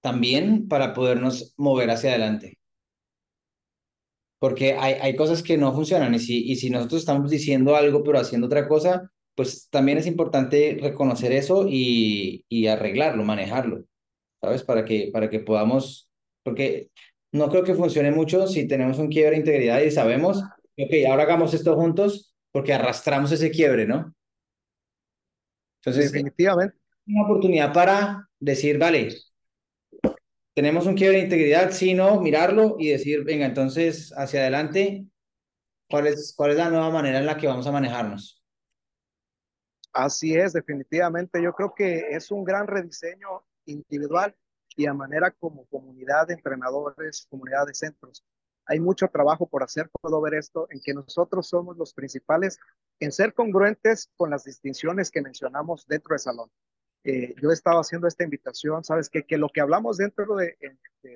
también 0.00 0.66
para 0.66 0.92
podernos 0.92 1.54
mover 1.56 1.90
hacia 1.90 2.10
adelante. 2.10 2.58
Porque 4.40 4.72
hay, 4.72 4.94
hay 4.94 5.14
cosas 5.14 5.44
que 5.44 5.56
no 5.56 5.72
funcionan 5.72 6.16
y 6.16 6.18
si, 6.18 6.50
y 6.50 6.56
si 6.56 6.68
nosotros 6.68 7.02
estamos 7.02 7.30
diciendo 7.30 7.76
algo 7.76 8.02
pero 8.02 8.18
haciendo 8.18 8.48
otra 8.48 8.66
cosa, 8.66 9.12
pues 9.38 9.68
también 9.70 9.98
es 9.98 10.08
importante 10.08 10.78
reconocer 10.82 11.30
eso 11.30 11.64
y, 11.68 12.44
y 12.48 12.66
arreglarlo, 12.66 13.22
manejarlo, 13.22 13.84
¿sabes? 14.40 14.64
Para 14.64 14.84
que, 14.84 15.10
para 15.12 15.30
que 15.30 15.38
podamos, 15.38 16.10
porque 16.42 16.90
no 17.30 17.48
creo 17.48 17.62
que 17.62 17.76
funcione 17.76 18.10
mucho 18.10 18.48
si 18.48 18.66
tenemos 18.66 18.98
un 18.98 19.06
quiebre 19.06 19.36
de 19.36 19.36
integridad 19.36 19.80
y 19.80 19.92
sabemos, 19.92 20.42
ok, 20.76 20.92
ahora 21.08 21.22
hagamos 21.22 21.54
esto 21.54 21.76
juntos 21.76 22.34
porque 22.50 22.74
arrastramos 22.74 23.30
ese 23.30 23.52
quiebre, 23.52 23.86
¿no? 23.86 24.12
Entonces, 25.84 26.10
definitivamente. 26.10 26.76
Una 27.06 27.22
oportunidad 27.22 27.72
para 27.72 28.28
decir, 28.40 28.76
vale, 28.76 29.14
tenemos 30.52 30.86
un 30.86 30.96
quiebre 30.96 31.18
de 31.18 31.24
integridad, 31.26 31.70
sino 31.70 32.20
mirarlo 32.20 32.74
y 32.80 32.88
decir, 32.88 33.22
venga, 33.22 33.46
entonces 33.46 34.12
hacia 34.16 34.40
adelante, 34.40 35.06
¿cuál 35.88 36.08
es, 36.08 36.34
cuál 36.36 36.50
es 36.50 36.56
la 36.56 36.70
nueva 36.70 36.90
manera 36.90 37.20
en 37.20 37.26
la 37.26 37.36
que 37.36 37.46
vamos 37.46 37.68
a 37.68 37.70
manejarnos? 37.70 38.37
Así 39.98 40.36
es, 40.36 40.52
definitivamente. 40.52 41.42
Yo 41.42 41.52
creo 41.54 41.74
que 41.74 42.10
es 42.10 42.30
un 42.30 42.44
gran 42.44 42.68
rediseño 42.68 43.42
individual 43.64 44.32
y 44.76 44.86
a 44.86 44.94
manera 44.94 45.32
como 45.32 45.66
comunidad 45.66 46.28
de 46.28 46.34
entrenadores, 46.34 47.26
comunidad 47.28 47.66
de 47.66 47.74
centros. 47.74 48.24
Hay 48.66 48.78
mucho 48.78 49.08
trabajo 49.08 49.48
por 49.48 49.64
hacer, 49.64 49.90
puedo 50.00 50.20
ver 50.20 50.34
esto, 50.34 50.68
en 50.70 50.80
que 50.84 50.94
nosotros 50.94 51.48
somos 51.48 51.76
los 51.76 51.94
principales 51.94 52.60
en 53.00 53.10
ser 53.10 53.34
congruentes 53.34 54.08
con 54.16 54.30
las 54.30 54.44
distinciones 54.44 55.10
que 55.10 55.20
mencionamos 55.20 55.84
dentro 55.88 56.14
del 56.14 56.20
salón. 56.20 56.48
Eh, 57.02 57.34
yo 57.42 57.50
he 57.50 57.54
estado 57.54 57.80
haciendo 57.80 58.06
esta 58.06 58.22
invitación, 58.22 58.84
¿sabes? 58.84 59.10
Que, 59.10 59.24
que 59.24 59.36
lo 59.36 59.48
que 59.48 59.60
hablamos 59.60 59.96
dentro 59.96 60.36
de, 60.36 60.56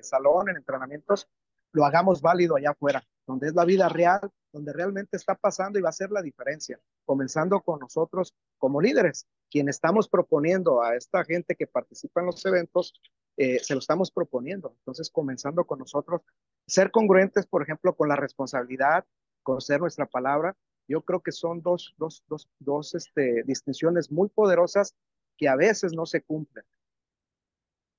salón, 0.01 0.49
en 0.49 0.57
entrenamientos, 0.57 1.29
lo 1.73 1.85
hagamos 1.85 2.21
válido 2.21 2.55
allá 2.55 2.71
afuera, 2.71 3.03
donde 3.27 3.47
es 3.47 3.55
la 3.55 3.65
vida 3.65 3.89
real, 3.89 4.31
donde 4.51 4.71
realmente 4.71 5.17
está 5.17 5.35
pasando 5.35 5.77
y 5.77 5.81
va 5.81 5.89
a 5.89 5.93
ser 5.93 6.11
la 6.11 6.21
diferencia, 6.21 6.79
comenzando 7.05 7.59
con 7.61 7.79
nosotros 7.79 8.33
como 8.57 8.79
líderes, 8.79 9.27
quien 9.49 9.67
estamos 9.67 10.07
proponiendo 10.07 10.81
a 10.81 10.95
esta 10.95 11.25
gente 11.25 11.55
que 11.55 11.67
participa 11.67 12.21
en 12.21 12.27
los 12.27 12.45
eventos, 12.45 12.93
eh, 13.35 13.59
se 13.59 13.73
lo 13.73 13.79
estamos 13.79 14.11
proponiendo. 14.11 14.75
Entonces, 14.79 15.09
comenzando 15.09 15.65
con 15.65 15.79
nosotros, 15.79 16.21
ser 16.67 16.91
congruentes, 16.91 17.47
por 17.47 17.63
ejemplo, 17.63 17.95
con 17.95 18.07
la 18.07 18.15
responsabilidad, 18.15 19.05
conocer 19.41 19.81
nuestra 19.81 20.05
palabra, 20.05 20.55
yo 20.87 21.01
creo 21.01 21.21
que 21.21 21.31
son 21.31 21.61
dos, 21.61 21.95
dos, 21.97 22.23
dos, 22.27 22.47
dos 22.59 22.93
este, 22.93 23.43
distinciones 23.43 24.11
muy 24.11 24.29
poderosas 24.29 24.93
que 25.37 25.47
a 25.47 25.55
veces 25.55 25.93
no 25.93 26.05
se 26.05 26.21
cumplen. 26.21 26.65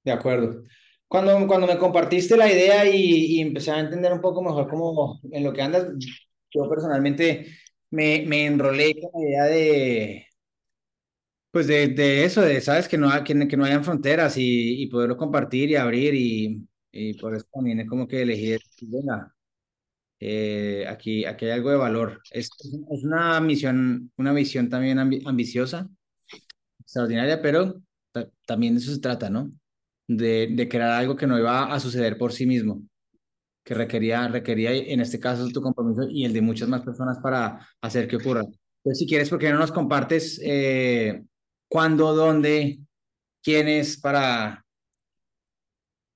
De 0.05 0.13
acuerdo. 0.13 0.63
Cuando, 1.15 1.47
cuando 1.47 1.67
me 1.69 1.79
compartiste 1.79 2.37
la 2.37 2.51
idea 2.53 2.85
y, 2.87 3.37
y 3.37 3.41
empecé 3.41 3.71
a 3.71 3.79
entender 3.81 4.13
un 4.13 4.21
poco 4.21 4.43
mejor 4.43 4.69
cómo 4.69 5.21
en 5.31 5.45
lo 5.45 5.53
que 5.53 5.63
andas, 5.63 5.87
yo 6.53 6.69
personalmente 6.69 7.47
me, 7.91 8.25
me 8.27 8.47
enrolé 8.47 9.01
con 9.01 9.11
la 9.23 9.29
idea 9.29 9.45
de, 9.45 10.27
pues 11.51 11.67
de, 11.69 11.89
de 11.89 12.25
eso, 12.25 12.43
de, 12.43 12.61
sabes, 12.61 12.89
que 12.89 12.99
no, 12.99 13.09
que, 13.25 13.47
que 13.49 13.57
no 13.57 13.65
hayan 13.65 13.85
fronteras 13.85 14.37
y, 14.37 14.83
y 14.83 14.87
poderlo 14.89 15.17
compartir 15.17 15.71
y 15.71 15.77
abrir 15.77 16.15
y, 16.15 16.67
y 16.91 17.15
por 17.15 17.35
eso 17.35 17.47
también 17.53 17.81
es 17.81 17.89
como 17.89 18.09
que 18.09 18.23
elegí, 18.23 18.57
venga, 18.83 19.33
eh, 20.21 20.87
aquí, 20.89 21.25
aquí 21.27 21.47
hay 21.47 21.53
algo 21.53 21.71
de 21.71 21.77
valor. 21.79 22.23
Es, 22.33 22.51
es 22.93 23.05
una 23.05 23.41
misión, 23.41 24.13
una 24.19 24.33
visión 24.35 24.69
también 24.71 24.99
ambiciosa, 24.99 25.89
extraordinaria, 26.81 27.43
pero 27.43 27.83
también 28.47 28.75
de 28.77 28.81
eso 28.81 28.95
se 28.95 29.01
trata, 29.01 29.31
¿no? 29.31 29.53
De, 30.07 30.69
crear 30.71 30.91
algo 30.91 31.17
que 31.17 31.27
no 31.27 31.39
iba 31.39 31.73
a 31.73 31.81
suceder 31.81 32.19
por 32.19 32.33
sí 32.33 32.47
mismo, 32.47 32.83
que 33.65 33.75
requería, 33.75 34.29
requería 34.29 34.73
en 34.73 35.01
este 35.01 35.19
caso 35.19 35.49
tu 35.49 35.63
compromiso 35.63 36.03
y 36.11 36.25
el 36.25 36.33
de 36.33 36.43
muchas 36.43 36.69
más 36.69 36.83
personas 36.83 37.19
para 37.21 37.67
hacer 37.81 38.07
que 38.07 38.17
ocurra. 38.17 38.43
Entonces, 38.43 38.99
si 38.99 39.07
quieres, 39.07 39.31
¿por 39.31 39.39
qué 39.39 39.51
no 39.51 39.59
nos 39.59 39.73
compartes 39.73 40.39
eh, 40.45 41.25
cuándo, 41.69 42.15
dónde, 42.15 42.81
quiénes 43.43 43.99
para, 43.99 44.65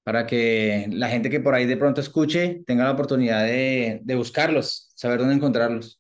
para 0.05 0.27
que 0.27 0.87
la 0.91 1.09
gente 1.09 1.31
que 1.31 1.41
por 1.41 1.55
ahí 1.55 1.65
de 1.65 1.77
pronto 1.79 2.01
escuche 2.01 2.63
tenga 2.67 2.85
la 2.85 2.93
oportunidad 2.93 3.45
de, 3.45 4.01
de 4.03 4.15
buscarlos, 4.15 4.93
saber 4.95 5.21
dónde 5.21 5.35
encontrarlos. 5.35 5.99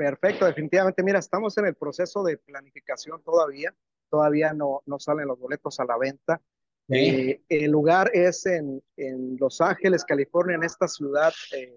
Perfecto, 0.00 0.46
definitivamente. 0.46 1.02
Mira, 1.02 1.18
estamos 1.18 1.58
en 1.58 1.66
el 1.66 1.74
proceso 1.74 2.24
de 2.24 2.38
planificación 2.38 3.22
todavía. 3.22 3.74
Todavía 4.10 4.52
no, 4.52 4.82
no 4.86 4.98
salen 4.98 5.28
los 5.28 5.38
boletos 5.38 5.78
a 5.80 5.84
la 5.84 5.96
venta. 5.96 6.40
Eh, 6.88 7.40
el 7.48 7.70
lugar 7.70 8.10
es 8.12 8.44
en, 8.46 8.82
en, 8.96 9.36
Los 9.38 9.60
Ángeles, 9.60 10.04
California, 10.04 10.56
en 10.56 10.64
esta 10.64 10.88
ciudad, 10.88 11.32
eh, 11.56 11.76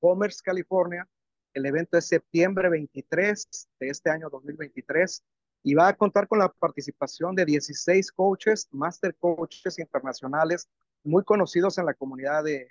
Commerce, 0.00 0.40
California. 0.44 1.06
El 1.52 1.66
evento 1.66 1.98
es 1.98 2.06
septiembre 2.06 2.68
23 2.70 3.48
de 3.80 3.88
este 3.88 4.10
año 4.10 4.30
2023 4.30 5.22
y 5.64 5.74
va 5.74 5.88
a 5.88 5.96
contar 5.96 6.28
con 6.28 6.38
la 6.38 6.48
participación 6.48 7.34
de 7.34 7.44
16 7.44 8.12
coaches, 8.12 8.68
master 8.70 9.14
coaches 9.16 9.78
internacionales 9.78 10.68
muy 11.04 11.24
conocidos 11.24 11.78
en 11.78 11.86
la 11.86 11.94
comunidad 11.94 12.44
de, 12.44 12.68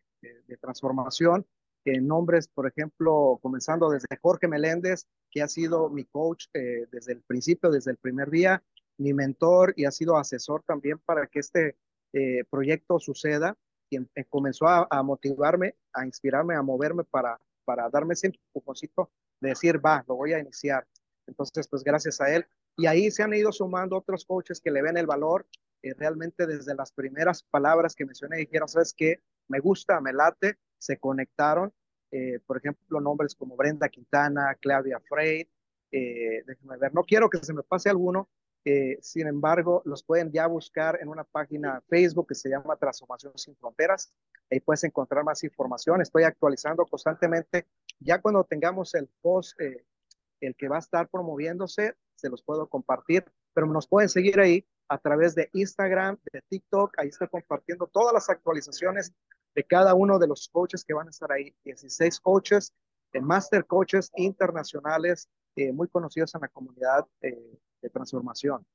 transformación, 0.60 1.46
en 1.86 2.08
nombres, 2.08 2.48
por 2.48 2.68
ejemplo, 2.68 3.40
comenzando 3.42 3.90
desde 3.90 4.08
Jorge 4.22 4.48
Meléndez, 4.48 5.08
que 5.32 5.42
ha 5.42 5.48
sido 5.48 5.90
mi 5.90 6.06
coach 6.06 6.46
eh, 6.54 6.86
desde 6.92 7.14
el 7.14 7.22
principio, 7.22 7.72
desde 7.72 7.92
el 7.92 7.98
primer 7.98 8.30
día, 8.30 8.64
mi 9.02 9.14
mentor 9.14 9.74
y 9.76 9.86
ha 9.86 9.92
sido 9.92 10.18
asesor 10.18 10.64
también 10.64 11.00
para 11.00 11.28
que 11.28 11.40
este 11.40 11.76
eh, 12.14 12.44
proyecto 12.50 13.00
suceda, 13.00 13.58
quien 13.90 14.10
eh, 14.16 14.26
comenzó 14.26 14.68
a, 14.68 14.88
a, 14.90 15.04
motivarme, 15.04 15.76
a 15.94 16.06
inspirarme, 16.06 16.56
a 16.56 16.62
moverme 16.62 17.04
para, 17.04 17.40
para 17.66 17.90
darme 17.90 18.14
ese 18.14 18.28
empujoncito 18.28 19.10
de 19.40 19.50
decir, 19.50 19.84
va, 19.84 20.04
lo 20.08 20.16
voy 20.16 20.34
a 20.34 20.40
iniciar. 20.40 20.88
Entonces, 21.28 21.68
pues 21.68 21.84
gracias 21.84 22.22
a 22.22 22.34
él 22.34 22.46
y 22.78 22.86
ahí 22.86 23.12
se 23.12 23.24
han 23.24 23.34
ido 23.34 23.52
sumando 23.52 23.98
otros 23.98 24.26
coaches 24.26 24.62
que 24.62 24.72
le 24.72 24.82
ven 24.82 24.98
el 24.98 25.06
valor 25.06 25.46
eh, 25.84 25.94
realmente 25.98 26.46
desde 26.46 26.76
las 26.76 26.92
primeras 26.92 27.44
palabras 27.44 27.96
que 27.96 28.06
mencioné, 28.06 28.38
dijeron, 28.38 28.68
sabes 28.68 28.94
qué, 28.96 29.20
me 29.48 29.60
gusta, 29.60 30.00
me 30.00 30.14
late, 30.14 30.58
se 30.78 30.98
conectaron, 30.98 31.74
eh, 32.12 32.40
por 32.46 32.58
ejemplo, 32.58 33.02
nombres 33.02 33.36
como 33.36 33.56
Brenda 33.56 33.90
Quintana, 33.90 34.56
Claudia 34.62 35.00
Frey, 35.00 35.50
eh, 35.92 36.44
ver, 36.80 36.94
no 36.94 37.04
quiero 37.04 37.30
que 37.30 37.40
se 37.40 37.54
me 37.54 37.64
pase 37.64 37.90
alguno, 37.90 38.30
eh, 38.66 38.98
sin 39.02 39.28
embargo, 39.28 39.82
los 39.86 40.04
pueden 40.04 40.32
ya 40.32 40.48
buscar 40.48 41.00
en 41.02 41.08
una 41.08 41.24
página 41.24 41.82
Facebook 41.90 42.28
que 42.28 42.36
se 42.36 42.50
llama 42.50 42.76
Transformación 42.76 43.34
Sin 43.38 43.56
Fronteras. 43.56 44.14
Ahí 44.50 44.60
puedes 44.60 44.84
encontrar 44.84 45.24
más 45.24 45.44
información. 45.44 46.02
Estoy 46.02 46.24
actualizando 46.24 46.86
constantemente. 46.86 47.68
Ya 48.00 48.22
cuando 48.22 48.44
tengamos 48.44 48.94
el 48.96 49.10
post, 49.22 49.60
el 49.60 50.56
que 50.56 50.68
va 50.68 50.78
a 50.78 50.80
estar 50.80 51.08
promoviéndose, 51.10 51.96
se 52.16 52.30
los 52.30 52.44
puedo 52.44 52.68
compartir, 52.68 53.26
pero 53.54 53.68
nos 53.68 53.88
pueden 53.88 54.10
seguir 54.10 54.40
ahí 54.40 54.66
a 54.92 54.98
través 54.98 55.36
de 55.36 55.50
Instagram, 55.54 56.18
de 56.34 56.42
TikTok, 56.50 56.94
ahí 56.98 57.08
estoy 57.08 57.30
compartiendo 57.30 57.88
todas 57.88 58.14
las 58.14 58.30
actualizaciones 58.30 59.14
de 59.56 59.64
cada 59.64 59.94
uno 59.94 60.20
de 60.20 60.28
los 60.28 60.50
coaches 60.50 60.84
que 60.84 60.94
van 60.94 61.08
a 61.08 61.12
estar 61.12 61.32
ahí, 61.32 61.56
16 61.64 62.20
coaches, 62.20 62.74
de 63.14 63.22
master 63.22 63.66
coaches 63.66 64.12
internacionales 64.16 65.30
eh, 65.56 65.72
muy 65.72 65.88
conocidos 65.88 66.36
en 66.36 66.42
la 66.42 66.48
comunidad 66.50 67.08
eh, 67.22 67.58
de 67.82 67.90
transformación. 67.90 68.66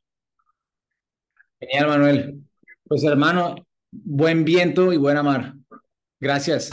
Genial, 1.60 1.88
Manuel. 1.88 2.44
Pues 2.84 3.04
hermano, 3.04 3.56
buen 3.90 4.44
viento 4.44 4.92
y 4.92 4.96
buena 4.96 5.22
mar. 5.22 5.54
Gracias. 6.20 6.70